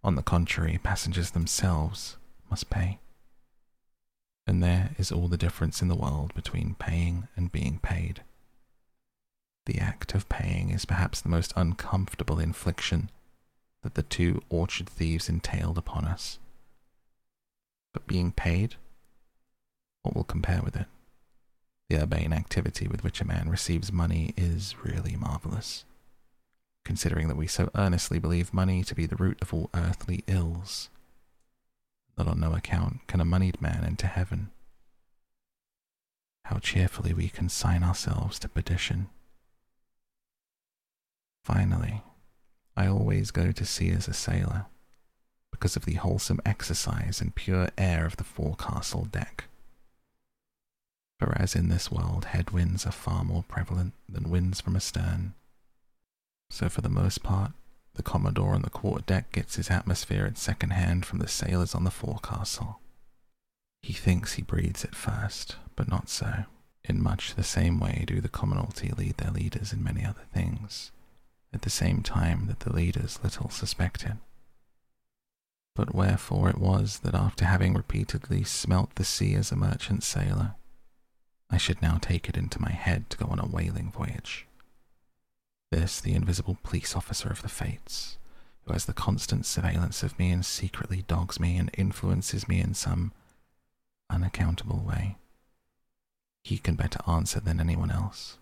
On 0.02 0.14
the 0.14 0.22
contrary, 0.22 0.80
passengers 0.82 1.32
themselves 1.32 2.16
must 2.50 2.70
pay. 2.70 2.98
And 4.46 4.62
there 4.62 4.90
is 4.98 5.12
all 5.12 5.28
the 5.28 5.36
difference 5.36 5.82
in 5.82 5.88
the 5.88 5.94
world 5.94 6.34
between 6.34 6.74
paying 6.78 7.28
and 7.36 7.52
being 7.52 7.78
paid. 7.82 8.22
The 9.66 9.78
act 9.78 10.14
of 10.14 10.28
paying 10.28 10.70
is 10.70 10.84
perhaps 10.84 11.20
the 11.20 11.28
most 11.28 11.52
uncomfortable 11.56 12.38
infliction 12.38 13.10
that 13.82 13.94
the 13.94 14.02
two 14.02 14.42
orchard 14.48 14.88
thieves 14.88 15.28
entailed 15.28 15.78
upon 15.78 16.04
us. 16.04 16.38
But 17.92 18.06
being 18.06 18.32
paid, 18.32 18.76
what 20.02 20.14
will 20.14 20.24
compare 20.24 20.62
with 20.62 20.76
it? 20.76 20.86
The 21.88 22.02
urbane 22.02 22.32
activity 22.32 22.86
with 22.88 23.02
which 23.02 23.20
a 23.20 23.26
man 23.26 23.48
receives 23.48 23.92
money 23.92 24.32
is 24.36 24.74
really 24.82 25.16
marvelous 25.16 25.84
considering 26.84 27.28
that 27.28 27.36
we 27.36 27.46
so 27.46 27.70
earnestly 27.74 28.18
believe 28.18 28.54
money 28.54 28.82
to 28.82 28.94
be 28.94 29.06
the 29.06 29.16
root 29.16 29.38
of 29.40 29.52
all 29.52 29.70
earthly 29.74 30.24
ills, 30.26 30.90
that 32.16 32.26
on 32.26 32.40
no 32.40 32.54
account 32.54 33.06
can 33.06 33.20
a 33.20 33.24
moneyed 33.24 33.60
man 33.60 33.84
enter 33.84 34.06
heaven. 34.06 34.50
How 36.46 36.58
cheerfully 36.58 37.12
we 37.12 37.28
consign 37.28 37.84
ourselves 37.84 38.38
to 38.40 38.48
perdition. 38.48 39.08
Finally, 41.44 42.02
I 42.76 42.86
always 42.86 43.30
go 43.30 43.52
to 43.52 43.64
sea 43.64 43.90
as 43.90 44.08
a 44.08 44.14
sailor 44.14 44.66
because 45.50 45.76
of 45.76 45.84
the 45.84 45.94
wholesome 45.94 46.40
exercise 46.46 47.20
and 47.20 47.34
pure 47.34 47.68
air 47.76 48.06
of 48.06 48.16
the 48.16 48.24
forecastle 48.24 49.04
deck. 49.06 49.44
For 51.18 51.36
as 51.36 51.54
in 51.54 51.68
this 51.68 51.90
world 51.90 52.26
headwinds 52.26 52.86
are 52.86 52.92
far 52.92 53.24
more 53.24 53.42
prevalent 53.42 53.92
than 54.08 54.30
winds 54.30 54.60
from 54.60 54.76
astern, 54.76 55.34
so, 56.50 56.68
for 56.68 56.80
the 56.80 56.88
most 56.88 57.22
part, 57.22 57.52
the 57.94 58.02
Commodore 58.02 58.54
on 58.54 58.62
the 58.62 58.70
quarter 58.70 59.04
deck 59.04 59.32
gets 59.32 59.54
his 59.54 59.70
atmosphere 59.70 60.26
at 60.26 60.36
second 60.36 60.70
hand 60.70 61.06
from 61.06 61.20
the 61.20 61.28
sailors 61.28 61.74
on 61.74 61.84
the 61.84 61.90
forecastle. 61.90 62.80
He 63.82 63.92
thinks 63.92 64.34
he 64.34 64.42
breathes 64.42 64.84
it 64.84 64.94
first, 64.94 65.56
but 65.76 65.88
not 65.88 66.08
so. 66.08 66.44
In 66.84 67.02
much 67.02 67.34
the 67.34 67.44
same 67.44 67.78
way 67.78 68.04
do 68.06 68.20
the 68.20 68.28
commonalty 68.28 68.96
lead 68.96 69.16
their 69.18 69.30
leaders 69.30 69.72
in 69.72 69.84
many 69.84 70.04
other 70.04 70.24
things, 70.34 70.90
at 71.52 71.62
the 71.62 71.70
same 71.70 72.02
time 72.02 72.46
that 72.46 72.60
the 72.60 72.72
leaders 72.72 73.18
little 73.22 73.50
suspected. 73.50 74.18
But 75.74 75.94
wherefore 75.94 76.48
it 76.50 76.58
was 76.58 77.00
that 77.00 77.14
after 77.14 77.44
having 77.44 77.74
repeatedly 77.74 78.44
smelt 78.44 78.94
the 78.94 79.04
sea 79.04 79.34
as 79.34 79.50
a 79.50 79.56
merchant 79.56 80.02
sailor, 80.02 80.54
I 81.48 81.56
should 81.56 81.82
now 81.82 81.98
take 82.00 82.28
it 82.28 82.36
into 82.36 82.60
my 82.60 82.70
head 82.70 83.10
to 83.10 83.16
go 83.16 83.26
on 83.26 83.38
a 83.38 83.46
whaling 83.46 83.90
voyage. 83.90 84.46
This, 85.70 86.00
the 86.00 86.14
invisible 86.14 86.58
police 86.62 86.96
officer 86.96 87.28
of 87.28 87.42
the 87.42 87.48
fates, 87.48 88.18
who 88.64 88.72
has 88.72 88.86
the 88.86 88.92
constant 88.92 89.46
surveillance 89.46 90.02
of 90.02 90.18
me 90.18 90.30
and 90.30 90.44
secretly 90.44 91.02
dogs 91.06 91.38
me 91.38 91.56
and 91.56 91.70
influences 91.76 92.48
me 92.48 92.60
in 92.60 92.74
some 92.74 93.12
unaccountable 94.10 94.78
way. 94.80 95.16
He 96.42 96.58
can 96.58 96.74
better 96.74 97.00
answer 97.06 97.40
than 97.40 97.60
anyone 97.60 97.90
else. 97.90 98.38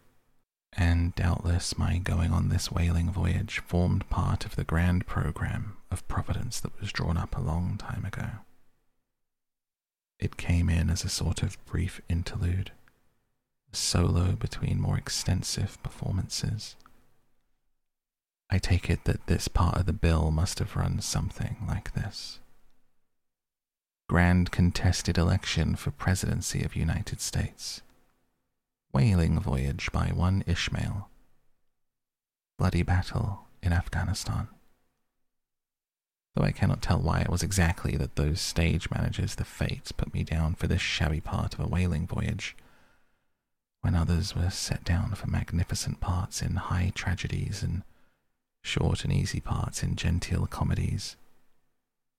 And 0.77 1.15
doubtless 1.15 1.77
my 1.79 1.99
going 1.99 2.31
on 2.31 2.49
this 2.49 2.71
whaling 2.71 3.11
voyage 3.11 3.61
formed 3.61 4.09
part 4.11 4.45
of 4.45 4.57
the 4.57 4.65
grand 4.65 5.07
program 5.07 5.77
of 5.91 6.07
Providence 6.09 6.61
that 6.61 6.79
was 6.81 6.93
drawn 6.93 7.17
up 7.17 7.37
a 7.37 7.41
long 7.41 7.77
time 7.79 8.05
ago. 8.05 8.29
It 10.21 10.37
came 10.37 10.69
in 10.69 10.91
as 10.91 11.05
a 11.05 11.09
sort 11.09 11.43
of 11.43 11.65
brief 11.65 12.01
interlude, 12.09 12.73
a 13.73 13.77
solo 13.77 14.33
between 14.33 14.81
more 14.81 14.99
extensive 14.99 15.83
performances 15.83 16.77
I 18.51 18.59
take 18.59 18.89
it 18.89 19.05
that 19.05 19.27
this 19.27 19.47
part 19.47 19.77
of 19.77 19.87
the 19.87 19.93
bill 19.93 20.31
must 20.31 20.59
have 20.59 20.77
run 20.77 21.01
something 21.01 21.57
like 21.67 21.93
this 21.93 22.41
Grand 24.09 24.51
contested 24.51 25.19
election 25.19 25.77
for 25.77 25.91
presidency 25.91 26.63
of 26.63 26.75
United 26.75 27.21
States. 27.21 27.83
Whaling 28.93 29.39
voyage 29.39 29.93
by 29.93 30.09
one 30.09 30.43
Ishmael. 30.47 31.11
Bloody 32.59 32.83
battle 32.83 33.47
in 33.63 33.73
Afghanistan. 33.73 34.49
Though 36.35 36.45
I 36.45 36.53
cannot 36.53 36.81
tell 36.81 36.99
why 36.99 37.21
it 37.21 37.29
was 37.29 37.43
exactly 37.43 37.97
that 37.97 38.17
those 38.17 38.41
stage 38.41 38.91
managers, 38.91 39.35
the 39.35 39.45
fates, 39.45 39.93
put 39.93 40.15
me 40.15 40.25
down 40.25 40.55
for 40.55 40.67
this 40.67 40.81
shabby 40.81 41.21
part 41.21 41.55
of 41.55 41.61
a 41.61 41.69
whaling 41.69 42.07
voyage, 42.07 42.57
when 43.83 43.95
others 43.95 44.35
were 44.35 44.51
set 44.51 44.85
down 44.85 45.15
for 45.15 45.27
magnificent 45.27 46.01
parts 46.01 46.41
in 46.41 46.57
high 46.57 46.91
tragedies 46.95 47.63
and 47.63 47.83
short 48.63 49.05
and 49.05 49.13
easy 49.13 49.41
parts 49.41 49.83
in 49.83 49.97
genteel 49.97 50.47
comedies, 50.47 51.17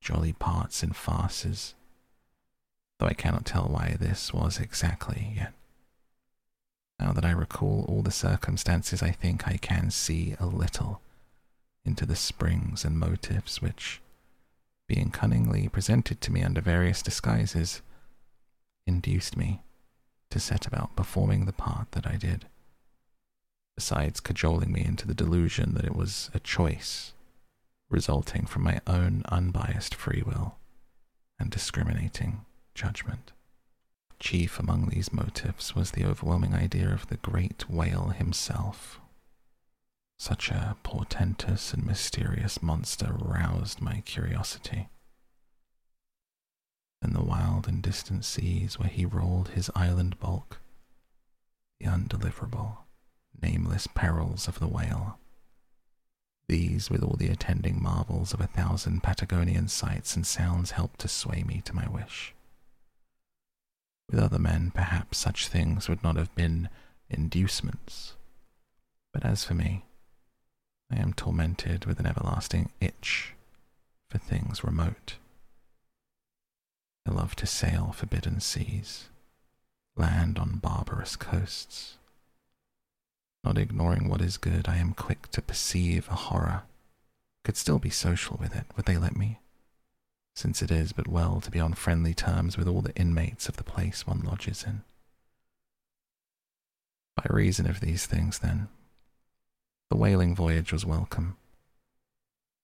jolly 0.02 0.34
parts 0.34 0.84
in 0.84 0.94
farces, 0.94 1.74
though 3.00 3.08
I 3.08 3.14
cannot 3.14 3.46
tell 3.46 3.68
why 3.68 3.98
this 4.00 4.34
was 4.34 4.60
exactly 4.60 5.34
yet. 5.36 5.54
Now 7.00 7.14
that 7.14 7.26
I 7.26 7.32
recall 7.32 7.86
all 7.88 8.02
the 8.02 8.12
circumstances, 8.12 9.02
I 9.02 9.12
think 9.12 9.48
I 9.48 9.58
can 9.58 9.90
see 9.90 10.36
a 10.40 10.46
little 10.46 11.02
into 11.86 12.06
the 12.06 12.16
springs 12.16 12.84
and 12.84 13.00
motives 13.00 13.62
which, 13.62 14.02
being 14.88 15.10
cunningly 15.10 15.70
presented 15.70 16.20
to 16.22 16.32
me 16.32 16.44
under 16.44 16.62
various 16.62 17.02
disguises, 17.02 17.82
induced 18.86 19.38
me 19.38 19.62
to 20.30 20.40
set 20.40 20.68
about 20.68 20.96
performing 20.96 21.46
the 21.46 21.54
part 21.54 21.92
that 21.92 22.06
I 22.06 22.18
did 22.18 22.46
besides 23.80 24.20
cajoling 24.20 24.74
me 24.74 24.84
into 24.84 25.08
the 25.08 25.14
delusion 25.14 25.74
that 25.74 25.86
it 25.86 25.96
was 25.96 26.30
a 26.34 26.40
choice 26.42 27.14
resulting 27.90 28.46
from 28.46 28.62
my 28.62 28.82
own 28.86 29.24
unbiased 29.30 29.96
free 29.96 30.22
will 30.26 30.58
and 31.40 31.50
discriminating 31.50 32.46
judgment. 32.76 33.32
Chief 34.20 34.60
among 34.60 34.90
these 34.90 35.14
motives 35.14 35.76
was 35.76 35.92
the 35.92 36.06
overwhelming 36.06 36.54
idea 36.54 36.90
of 36.90 37.08
the 37.08 37.18
great 37.18 37.70
whale 37.70 38.10
himself. 38.10 39.00
Such 40.18 40.52
a 40.52 40.76
portentous 40.84 41.74
and 41.74 41.86
mysterious 41.86 42.62
monster 42.62 43.14
roused 43.18 43.82
my 43.82 44.02
curiosity. 44.02 44.90
In 47.02 47.14
the 47.14 47.24
wild 47.24 47.68
and 47.70 47.82
distant 47.82 48.26
seas 48.26 48.78
where 48.78 48.90
he 48.90 49.06
rolled 49.06 49.50
his 49.50 49.72
island 49.74 50.20
bulk, 50.20 50.60
the 51.80 51.88
undeliverable, 51.88 52.80
nameless 53.42 53.88
perils 53.88 54.50
of 54.50 54.60
the 54.60 54.68
whale. 54.68 55.18
These, 56.50 56.90
with 56.90 57.04
all 57.04 57.16
the 57.16 57.30
attending 57.30 57.82
marvels 57.82 58.34
of 58.34 58.42
a 58.42 58.48
thousand 58.48 59.02
Patagonian 59.02 59.70
sights 59.70 60.18
and 60.18 60.28
sounds, 60.28 60.72
helped 60.72 61.00
to 61.00 61.08
sway 61.08 61.44
me 61.44 61.62
to 61.64 61.74
my 61.74 61.88
wish. 61.88 62.34
With 64.10 64.20
other 64.20 64.40
men, 64.40 64.72
perhaps 64.74 65.20
such 65.20 65.48
things 65.48 65.88
would 65.88 66.04
not 66.04 66.16
have 66.16 66.34
been 66.34 66.70
inducements. 67.10 68.14
But 69.14 69.24
as 69.24 69.44
for 69.44 69.54
me, 69.54 69.86
I 70.92 70.98
am 70.98 71.14
tormented 71.14 71.86
with 71.86 72.00
an 72.00 72.08
everlasting 72.08 72.72
itch 72.82 73.34
for 74.10 74.18
things 74.18 74.64
remote. 74.64 75.18
I 77.08 77.12
love 77.12 77.36
to 77.38 77.46
sail 77.46 77.92
forbidden 77.96 78.40
seas, 78.40 79.10
land 79.96 80.40
on 80.40 80.58
barbarous 80.58 81.16
coasts. 81.16 81.98
Not 83.44 83.58
ignoring 83.58 84.10
what 84.10 84.22
is 84.22 84.38
good, 84.38 84.68
I 84.68 84.78
am 84.78 84.94
quick 84.94 85.30
to 85.32 85.42
perceive 85.42 86.08
a 86.10 86.16
horror. 86.16 86.64
Could 87.44 87.58
still 87.58 87.80
be 87.80 87.90
social 87.90 88.38
with 88.40 88.56
it, 88.56 88.66
would 88.76 88.86
they 88.86 88.98
let 88.98 89.16
me? 89.16 89.40
Since 90.40 90.62
it 90.62 90.72
is 90.72 90.94
but 90.94 91.06
well 91.06 91.42
to 91.42 91.52
be 91.52 91.60
on 91.60 91.74
friendly 91.74 92.14
terms 92.14 92.58
with 92.58 92.66
all 92.66 92.82
the 92.82 92.96
inmates 92.96 93.50
of 93.50 93.58
the 93.58 93.64
place 93.64 94.08
one 94.08 94.22
lodges 94.22 94.64
in. 94.64 94.82
By 97.18 97.26
reason 97.30 97.70
of 97.70 97.82
these 97.82 98.06
things, 98.06 98.40
then, 98.40 98.70
the 99.90 99.98
whaling 99.98 100.34
voyage 100.34 100.72
was 100.72 100.86
welcome. 100.86 101.36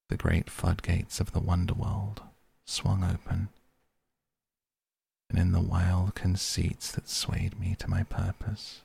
The 0.07 0.15
great 0.15 0.49
floodgates 0.49 1.19
of 1.19 1.33
the 1.33 1.41
wonder 1.41 1.73
world 1.73 2.21
swung 2.63 3.03
open, 3.03 3.49
and 5.29 5.37
in 5.37 5.51
the 5.51 5.59
wild 5.59 6.15
conceits 6.15 6.93
that 6.93 7.09
swayed 7.09 7.59
me 7.59 7.75
to 7.79 7.89
my 7.89 8.03
purpose, 8.03 8.83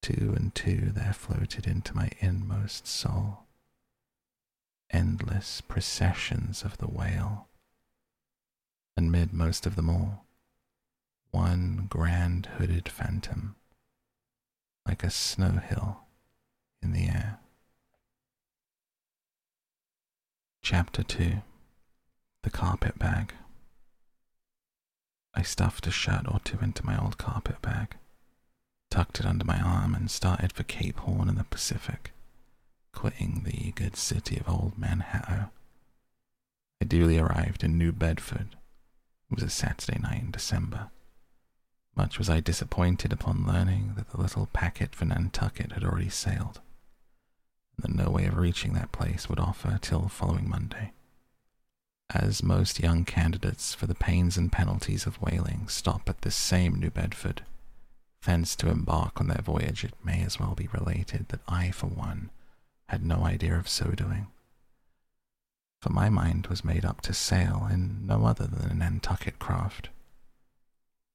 two 0.00 0.32
and 0.34 0.54
two 0.54 0.90
there 0.94 1.12
floated 1.12 1.66
into 1.66 1.94
my 1.94 2.08
inmost 2.20 2.86
soul 2.86 3.45
endless 4.90 5.60
processions 5.60 6.62
of 6.62 6.78
the 6.78 6.86
whale, 6.86 7.48
and 8.96 9.10
mid 9.10 9.32
most 9.32 9.66
of 9.66 9.76
them 9.76 9.90
all, 9.90 10.24
one 11.30 11.86
grand 11.88 12.46
hooded 12.58 12.88
phantom, 12.88 13.56
like 14.86 15.02
a 15.02 15.10
snow 15.10 15.60
hill 15.68 16.00
in 16.82 16.92
the 16.92 17.06
air. 17.06 17.38
Chapter 20.62 21.02
2 21.02 21.42
The 22.42 22.50
Carpet 22.50 22.98
Bag. 22.98 23.34
I 25.34 25.42
stuffed 25.42 25.86
a 25.86 25.90
shirt 25.90 26.26
or 26.26 26.40
two 26.40 26.58
into 26.60 26.84
my 26.84 26.98
old 26.98 27.18
carpet 27.18 27.60
bag, 27.60 27.96
tucked 28.90 29.20
it 29.20 29.26
under 29.26 29.44
my 29.44 29.60
arm, 29.60 29.94
and 29.94 30.10
started 30.10 30.52
for 30.52 30.62
Cape 30.62 30.98
Horn 31.00 31.28
in 31.28 31.34
the 31.34 31.44
Pacific 31.44 32.12
quitting 32.96 33.42
the 33.44 33.72
good 33.72 33.94
city 33.94 34.38
of 34.38 34.48
Old 34.48 34.78
Manhattan. 34.78 35.50
I 36.80 36.86
duly 36.86 37.18
arrived 37.18 37.62
in 37.62 37.76
New 37.76 37.92
Bedford. 37.92 38.56
It 39.30 39.34
was 39.34 39.42
a 39.42 39.50
Saturday 39.50 40.00
night 40.00 40.22
in 40.22 40.30
December. 40.30 40.88
Much 41.94 42.18
was 42.18 42.30
I 42.30 42.40
disappointed 42.40 43.12
upon 43.12 43.46
learning 43.46 43.92
that 43.96 44.08
the 44.10 44.20
little 44.20 44.46
packet 44.46 44.94
for 44.94 45.04
Nantucket 45.04 45.72
had 45.72 45.84
already 45.84 46.08
sailed, 46.08 46.62
and 47.76 47.84
that 47.84 48.04
no 48.04 48.10
way 48.10 48.24
of 48.24 48.38
reaching 48.38 48.72
that 48.72 48.92
place 48.92 49.28
would 49.28 49.38
offer 49.38 49.78
till 49.82 50.00
the 50.00 50.08
following 50.08 50.48
Monday. 50.48 50.92
As 52.14 52.42
most 52.42 52.80
young 52.80 53.04
candidates 53.04 53.74
for 53.74 53.86
the 53.86 53.94
pains 53.94 54.38
and 54.38 54.50
penalties 54.50 55.04
of 55.04 55.20
whaling 55.20 55.68
stop 55.68 56.08
at 56.08 56.22
this 56.22 56.36
same 56.36 56.76
New 56.76 56.90
Bedford, 56.90 57.44
thence 58.24 58.56
to 58.56 58.70
embark 58.70 59.20
on 59.20 59.28
their 59.28 59.42
voyage, 59.42 59.84
it 59.84 59.92
may 60.02 60.22
as 60.22 60.40
well 60.40 60.54
be 60.54 60.68
related 60.68 61.28
that 61.28 61.40
I, 61.46 61.70
for 61.72 61.88
one, 61.88 62.30
had 62.88 63.04
no 63.04 63.24
idea 63.24 63.56
of 63.56 63.68
so 63.68 63.90
doing. 63.90 64.28
For 65.80 65.90
my 65.90 66.08
mind 66.08 66.46
was 66.46 66.64
made 66.64 66.84
up 66.84 67.00
to 67.02 67.12
sail 67.12 67.68
in 67.70 68.06
no 68.06 68.24
other 68.24 68.46
than 68.46 68.70
a 68.70 68.74
Nantucket 68.74 69.38
craft. 69.38 69.90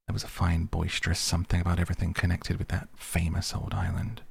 There 0.08 0.14
was 0.14 0.24
a 0.24 0.28
fine 0.28 0.66
boisterous 0.66 1.20
something 1.20 1.62
about 1.62 1.80
everything 1.80 2.14
connected 2.14 2.58
with 2.58 2.68
that 2.70 2.90
famous 2.96 3.54
old 3.54 3.74
island, 3.74 4.22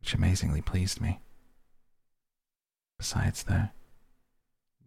which 0.00 0.14
amazingly 0.14 0.60
pleased 0.60 1.00
me. 1.00 1.20
Besides, 2.98 3.44
though, 3.44 3.68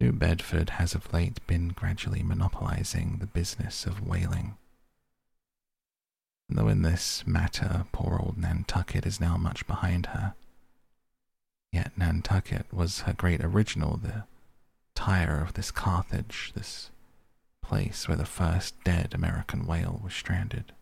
New 0.00 0.12
Bedford 0.12 0.70
has 0.70 0.94
of 0.94 1.12
late 1.12 1.44
been 1.46 1.68
gradually 1.68 2.22
monopolizing 2.22 3.18
the 3.18 3.26
business 3.26 3.84
of 3.84 4.06
whaling. 4.06 4.56
And 6.48 6.56
though 6.56 6.68
in 6.68 6.82
this 6.82 7.26
matter 7.26 7.86
poor 7.92 8.18
old 8.22 8.38
Nantucket 8.38 9.04
is 9.04 9.20
now 9.20 9.36
much 9.36 9.66
behind 9.66 10.06
her, 10.06 10.34
Yet 11.72 11.96
Nantucket 11.98 12.72
was 12.72 13.00
her 13.00 13.12
great 13.12 13.44
original, 13.44 13.96
the 13.96 14.24
Tyre 14.94 15.42
of 15.42 15.54
this 15.54 15.70
Carthage, 15.70 16.52
this 16.54 16.90
place 17.62 18.08
where 18.08 18.16
the 18.16 18.24
first 18.24 18.82
dead 18.84 19.12
American 19.14 19.66
whale 19.66 20.00
was 20.02 20.14
stranded. 20.14 20.72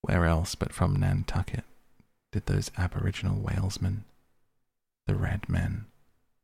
Where 0.00 0.24
else 0.24 0.54
but 0.54 0.72
from 0.72 0.96
Nantucket 0.96 1.64
did 2.32 2.46
those 2.46 2.70
aboriginal 2.76 3.36
whalesmen, 3.36 4.04
the 5.06 5.14
red 5.14 5.48
men, 5.48 5.84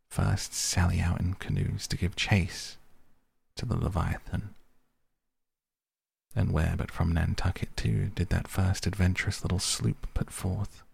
first 0.09 0.55
sally 0.55 1.01
out 1.01 1.21
in 1.21 1.35
canoes 1.35 1.87
to 1.89 1.97
give 1.97 2.15
chase 2.15 2.77
to 3.57 3.67
the 3.67 3.77
Leviathan? 3.77 4.55
And 6.37 6.53
where 6.53 6.75
but 6.77 6.91
from 6.91 7.13
Nantucket, 7.13 7.77
too, 7.77 8.13
did 8.15 8.29
that 8.29 8.47
first 8.47 8.87
adventurous 8.87 9.43
little 9.43 9.59
sloop 9.59 10.07
put 10.15 10.31
forth? 10.31 10.85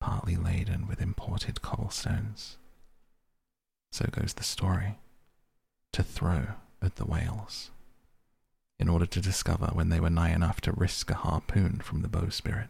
Partly 0.00 0.36
laden 0.36 0.88
with 0.88 1.00
imported 1.00 1.62
cobblestones. 1.62 2.56
So 3.92 4.06
goes 4.10 4.34
the 4.34 4.42
story 4.42 4.98
to 5.92 6.02
throw 6.02 6.46
at 6.82 6.96
the 6.96 7.04
whales, 7.04 7.70
in 8.78 8.88
order 8.88 9.06
to 9.06 9.20
discover 9.20 9.66
when 9.66 9.90
they 9.90 10.00
were 10.00 10.10
nigh 10.10 10.30
enough 10.30 10.60
to 10.62 10.72
risk 10.72 11.10
a 11.10 11.14
harpoon 11.14 11.80
from 11.80 12.02
the 12.02 12.08
bowsprit. 12.08 12.68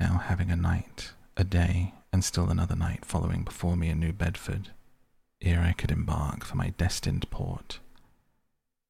Now, 0.00 0.18
having 0.18 0.50
a 0.50 0.56
night, 0.56 1.12
a 1.36 1.44
day, 1.44 1.94
and 2.12 2.24
still 2.24 2.48
another 2.48 2.76
night 2.76 3.04
following 3.04 3.42
before 3.42 3.76
me 3.76 3.90
in 3.90 4.00
New 4.00 4.12
Bedford, 4.12 4.70
ere 5.42 5.60
I 5.60 5.72
could 5.72 5.90
embark 5.90 6.44
for 6.44 6.56
my 6.56 6.70
destined 6.70 7.28
port, 7.30 7.80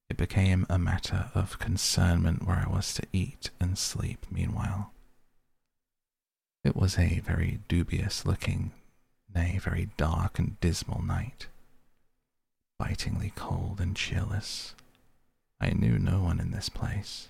it 0.09 0.17
became 0.17 0.65
a 0.71 0.79
matter 0.79 1.31
of 1.35 1.59
concernment 1.59 2.47
where 2.47 2.65
I 2.67 2.71
was 2.71 2.95
to 2.95 3.07
eat 3.13 3.51
and 3.61 3.77
sleep 3.77 4.25
meanwhile. 4.31 4.93
It 6.69 6.77
was 6.77 6.99
a 6.99 7.21
very 7.21 7.61
dubious 7.67 8.27
looking, 8.27 8.73
nay, 9.35 9.59
very 9.59 9.89
dark 9.97 10.39
and 10.39 10.61
dismal 10.61 11.01
night. 11.01 11.47
Bitingly 12.79 13.33
cold 13.35 13.81
and 13.81 13.97
cheerless. 13.97 14.75
I 15.63 15.71
knew 15.71 15.99
no 15.99 16.21
one 16.21 16.39
in 16.39 16.51
this 16.51 16.69
place. 16.69 17.29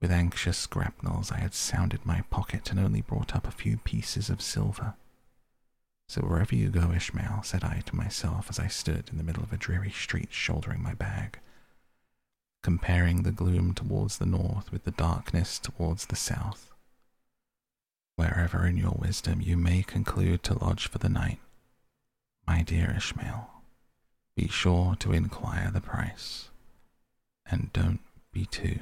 With 0.00 0.12
anxious 0.12 0.66
grapnels, 0.66 1.32
I 1.32 1.38
had 1.38 1.52
sounded 1.52 2.06
my 2.06 2.20
pocket 2.30 2.70
and 2.70 2.78
only 2.78 3.00
brought 3.00 3.34
up 3.34 3.44
a 3.44 3.50
few 3.50 3.78
pieces 3.78 4.30
of 4.30 4.40
silver. 4.40 4.94
So 6.08 6.20
wherever 6.20 6.54
you 6.54 6.68
go, 6.68 6.92
Ishmael, 6.92 7.42
said 7.42 7.64
I 7.64 7.82
to 7.86 7.96
myself 7.96 8.46
as 8.48 8.60
I 8.60 8.68
stood 8.68 9.08
in 9.10 9.18
the 9.18 9.24
middle 9.24 9.42
of 9.42 9.52
a 9.52 9.56
dreary 9.56 9.90
street 9.90 10.28
shouldering 10.30 10.80
my 10.80 10.94
bag, 10.94 11.40
comparing 12.62 13.24
the 13.24 13.32
gloom 13.32 13.74
towards 13.74 14.18
the 14.18 14.26
north 14.26 14.70
with 14.70 14.84
the 14.84 14.92
darkness 14.92 15.58
towards 15.58 16.06
the 16.06 16.14
south 16.14 16.67
wherever 18.18 18.66
in 18.66 18.76
your 18.76 18.96
wisdom 18.98 19.40
you 19.40 19.56
may 19.56 19.80
conclude 19.80 20.42
to 20.42 20.58
lodge 20.58 20.88
for 20.88 20.98
the 20.98 21.08
night, 21.08 21.38
my 22.48 22.62
dear 22.62 22.92
Ishmael, 22.96 23.48
be 24.34 24.48
sure 24.48 24.96
to 24.96 25.12
inquire 25.12 25.70
the 25.72 25.80
price, 25.80 26.48
and 27.48 27.72
don't 27.72 28.00
be 28.32 28.44
too 28.44 28.80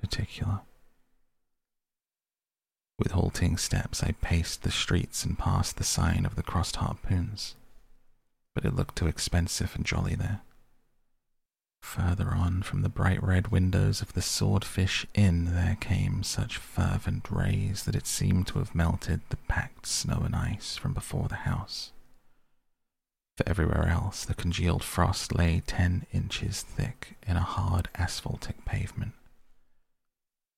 particular. 0.00 0.60
With 2.96 3.10
halting 3.10 3.56
steps, 3.56 4.04
I 4.04 4.12
paced 4.20 4.62
the 4.62 4.70
streets 4.70 5.24
and 5.24 5.36
passed 5.36 5.78
the 5.78 5.84
sign 5.84 6.24
of 6.24 6.36
the 6.36 6.44
crossed 6.44 6.76
harpoons, 6.76 7.56
but 8.54 8.64
it 8.64 8.76
looked 8.76 8.94
too 8.94 9.08
expensive 9.08 9.74
and 9.74 9.84
jolly 9.84 10.14
there. 10.14 10.42
Further 11.86 12.34
on, 12.34 12.62
from 12.62 12.82
the 12.82 12.88
bright 12.88 13.22
red 13.22 13.48
windows 13.48 14.02
of 14.02 14.12
the 14.12 14.20
Swordfish 14.20 15.06
Inn, 15.14 15.54
there 15.54 15.78
came 15.80 16.24
such 16.24 16.58
fervent 16.58 17.30
rays 17.30 17.84
that 17.84 17.94
it 17.94 18.06
seemed 18.06 18.48
to 18.48 18.58
have 18.58 18.74
melted 18.74 19.20
the 19.28 19.36
packed 19.48 19.86
snow 19.86 20.22
and 20.24 20.34
ice 20.34 20.76
from 20.76 20.92
before 20.92 21.28
the 21.28 21.46
house. 21.46 21.92
For 23.36 23.48
everywhere 23.48 23.86
else, 23.88 24.24
the 24.24 24.34
congealed 24.34 24.82
frost 24.82 25.34
lay 25.34 25.62
ten 25.64 26.06
inches 26.12 26.62
thick 26.62 27.16
in 27.26 27.36
a 27.36 27.40
hard 27.40 27.88
asphaltic 27.94 28.64
pavement. 28.64 29.12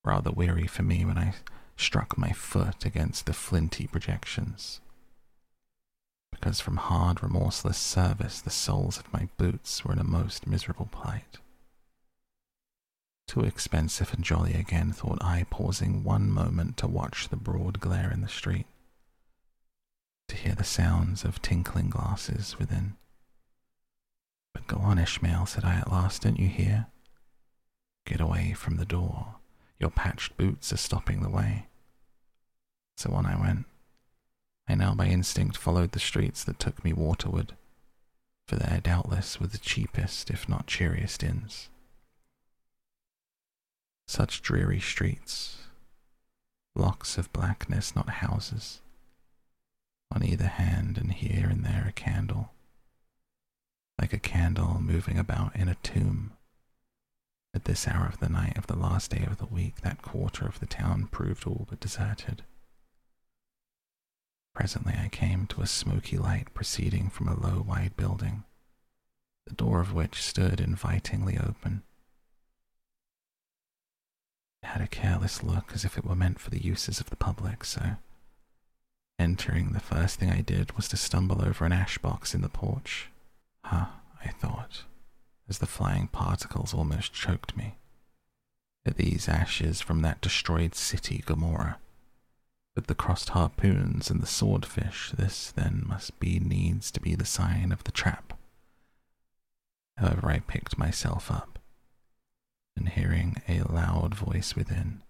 Rather 0.05 0.31
weary 0.31 0.67
for 0.67 0.83
me 0.83 1.05
when 1.05 1.19
I 1.19 1.35
struck 1.77 2.17
my 2.17 2.33
foot 2.33 2.87
against 2.87 3.27
the 3.27 3.35
flinty 3.35 3.87
projections 3.87 4.81
because 6.39 6.61
from 6.61 6.77
hard, 6.77 7.23
remorseless 7.23 7.79
service 7.79 8.41
the 8.41 8.51
soles 8.51 8.99
of 8.99 9.13
my 9.13 9.29
boots 9.37 9.85
were 9.85 9.93
in 9.93 9.99
a 9.99 10.05
most 10.05 10.47
miserable 10.47 10.89
plight. 10.91 11.39
Too 13.27 13.41
expensive 13.41 14.15
and 14.15 14.25
jolly 14.25 14.55
again, 14.55 14.93
thought 14.93 15.19
I, 15.21 15.47
pausing 15.51 16.05
one 16.05 16.31
moment 16.31 16.77
to 16.79 16.87
watch 16.87 17.29
the 17.29 17.37
broad 17.37 17.81
glare 17.81 18.11
in 18.11 18.23
the 18.23 18.29
street, 18.29 18.67
to 20.29 20.37
hear 20.37 20.55
the 20.55 20.65
sounds 20.65 21.25
of 21.25 21.43
tinkling 21.43 21.91
glasses 21.91 22.59
within. 22.59 22.97
But 24.55 24.67
go 24.67 24.79
on, 24.79 24.99
Ishmael, 24.99 25.47
said 25.47 25.65
I 25.65 25.75
at 25.75 25.93
last, 25.93 26.23
don't 26.23 26.39
you 26.39 26.49
hear? 26.49 26.87
Get 28.07 28.21
away 28.21 28.55
from 28.55 28.77
the 28.77 28.87
door. 28.87 29.35
Your 29.79 29.91
patched 29.91 30.37
boots 30.37 30.73
are 30.73 30.79
stopping 30.79 31.23
the 31.23 31.29
way. 31.29 31.67
So 32.97 33.13
on 33.13 33.27
I 33.27 33.39
went 33.39 33.67
I 34.69 34.75
now 34.75 34.95
by 34.95 35.07
instinct 35.07 35.57
followed 35.57 35.93
the 35.93 35.99
streets 35.99 36.45
that 36.45 36.59
took 36.59 36.85
me 36.85 36.93
waterward, 36.93 37.55
for 38.47 38.57
there 38.57 38.81
doubtless 38.83 39.41
were 39.41 39.47
the 39.47 39.59
cheapest, 39.59 40.31
if 40.31 40.49
not 40.49 40.67
cheeriest 40.67 41.23
inns. 41.23 41.71
Such 44.07 44.43
dreary 44.43 44.81
streets, 44.81 45.57
blocks 46.75 47.17
of 47.17 47.33
blackness, 47.33 47.97
not 47.97 48.11
houses, 48.11 48.81
on 50.15 50.23
either 50.23 50.47
hand 50.47 50.99
and 50.99 51.13
here 51.13 51.49
and 51.49 51.65
there 51.65 51.87
a 51.89 51.93
candle, 51.93 52.53
like 53.99 54.13
a 54.13 54.19
candle 54.19 54.81
moving 54.81 55.19
about 55.19 55.57
in 55.57 55.69
a 55.69 55.75
tomb. 55.77 56.33
At 57.55 57.65
this 57.65 57.89
hour 57.89 58.07
of 58.07 58.21
the 58.21 58.29
night 58.29 58.57
of 58.59 58.67
the 58.67 58.77
last 58.77 59.11
day 59.11 59.25
of 59.25 59.39
the 59.39 59.47
week, 59.47 59.81
that 59.81 60.03
quarter 60.03 60.47
of 60.47 60.61
the 60.61 60.67
town 60.67 61.09
proved 61.11 61.47
all 61.47 61.67
but 61.69 61.81
deserted. 61.81 62.43
Presently 64.59 64.95
I 64.99 65.07
came 65.07 65.47
to 65.47 65.61
a 65.61 65.69
smoky 65.69 66.19
light 66.19 66.53
proceeding 66.53 67.11
from 67.11 67.29
a 67.29 67.39
low, 67.39 67.61
wide 67.61 67.97
building, 67.97 68.43
the 69.47 69.55
door 69.55 69.81
of 69.81 69.95
which 69.95 70.21
stood 70.21 70.59
invitingly 70.59 71.39
open. 71.39 71.85
It 74.61 74.67
had 74.67 74.83
a 74.83 74.89
careless 74.89 75.45
look 75.45 75.71
as 75.75 75.85
if 75.85 75.97
it 75.97 76.05
were 76.05 76.17
meant 76.17 76.41
for 76.41 76.51
the 76.51 76.61
uses 76.61 76.99
of 76.99 77.09
the 77.09 77.15
public, 77.15 77.63
so 77.63 77.99
entering, 79.17 79.75
the 79.75 79.81
first 79.81 80.19
thing 80.19 80.29
I 80.29 80.41
did 80.41 80.73
was 80.73 80.89
to 80.89 80.97
stumble 80.97 81.41
over 81.41 81.65
an 81.65 81.71
ash 81.71 81.99
box 81.99 82.35
in 82.35 82.41
the 82.41 82.49
porch. 82.49 83.11
Huh, 83.63 83.87
I 84.25 84.31
thought, 84.31 84.83
as 85.49 85.59
the 85.59 85.67
flying 85.67 86.09
particles 86.09 86.75
almost 86.75 87.13
choked 87.13 87.57
me. 87.57 87.77
Are 88.85 88.93
these 88.93 89.29
ashes 89.29 89.81
from 89.81 90.03
that 90.03 90.21
destroyed 90.21 90.75
city, 90.75 91.23
Gomorrah? 91.25 91.79
With 92.75 92.87
the 92.87 92.95
crossed 92.95 93.31
harpoons 93.31 94.11
and 94.11 94.21
the 94.23 94.27
swordfish, 94.27 95.11
this 95.17 95.51
then 95.51 95.85
must 95.87 96.19
be 96.21 96.39
needs 96.39 96.91
to 96.93 97.01
be 97.01 97.15
the 97.15 97.25
sign 97.25 97.73
of 97.73 97.85
the 97.85 97.93
trap. 97.93 98.35
However, 99.97 100.31
I 100.31 100.39
picked 100.41 100.79
myself 100.79 101.31
up, 101.31 101.59
and 102.77 102.89
hearing 102.89 103.43
a 103.49 103.63
loud 103.63 104.15
voice 104.15 104.55
within, 104.55 105.03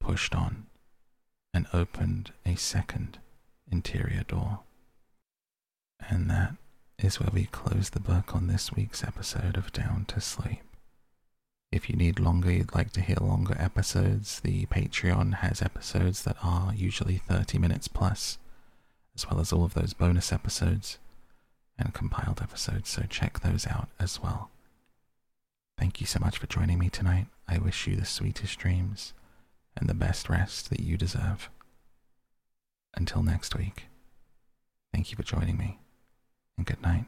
pushed 0.00 0.34
on 0.34 0.66
and 1.52 1.66
opened 1.74 2.32
a 2.46 2.56
second 2.56 3.18
interior 3.70 4.24
door. 4.26 4.60
And 6.08 6.30
that 6.30 6.54
is 6.98 7.20
where 7.20 7.30
we 7.32 7.44
close 7.44 7.90
the 7.90 8.00
book 8.00 8.34
on 8.34 8.46
this 8.46 8.72
week's 8.72 9.04
episode 9.04 9.56
of 9.56 9.72
Down 9.72 10.06
to 10.06 10.20
Sleep. 10.20 10.62
If 11.72 11.88
you 11.88 11.96
need 11.96 12.20
longer, 12.20 12.52
you'd 12.52 12.74
like 12.74 12.92
to 12.92 13.00
hear 13.00 13.16
longer 13.18 13.56
episodes, 13.58 14.40
the 14.40 14.66
Patreon 14.66 15.36
has 15.36 15.62
episodes 15.62 16.22
that 16.24 16.36
are 16.42 16.74
usually 16.74 17.16
30 17.16 17.58
minutes 17.58 17.88
plus, 17.88 18.38
as 19.14 19.28
well 19.28 19.40
as 19.40 19.52
all 19.54 19.64
of 19.64 19.72
those 19.72 19.94
bonus 19.94 20.32
episodes 20.32 20.98
and 21.78 21.94
compiled 21.94 22.42
episodes, 22.42 22.90
so 22.90 23.04
check 23.08 23.40
those 23.40 23.66
out 23.66 23.88
as 23.98 24.22
well. 24.22 24.50
Thank 25.78 26.00
you 26.00 26.06
so 26.06 26.20
much 26.20 26.36
for 26.38 26.46
joining 26.46 26.78
me 26.78 26.90
tonight. 26.90 27.26
I 27.48 27.56
wish 27.56 27.86
you 27.86 27.96
the 27.96 28.04
sweetest 28.04 28.58
dreams 28.58 29.14
and 29.74 29.88
the 29.88 29.94
best 29.94 30.28
rest 30.28 30.68
that 30.68 30.80
you 30.80 30.98
deserve. 30.98 31.48
Until 32.94 33.22
next 33.22 33.56
week, 33.56 33.84
thank 34.92 35.10
you 35.10 35.16
for 35.16 35.22
joining 35.22 35.56
me, 35.56 35.80
and 36.58 36.66
good 36.66 36.82
night. 36.82 37.06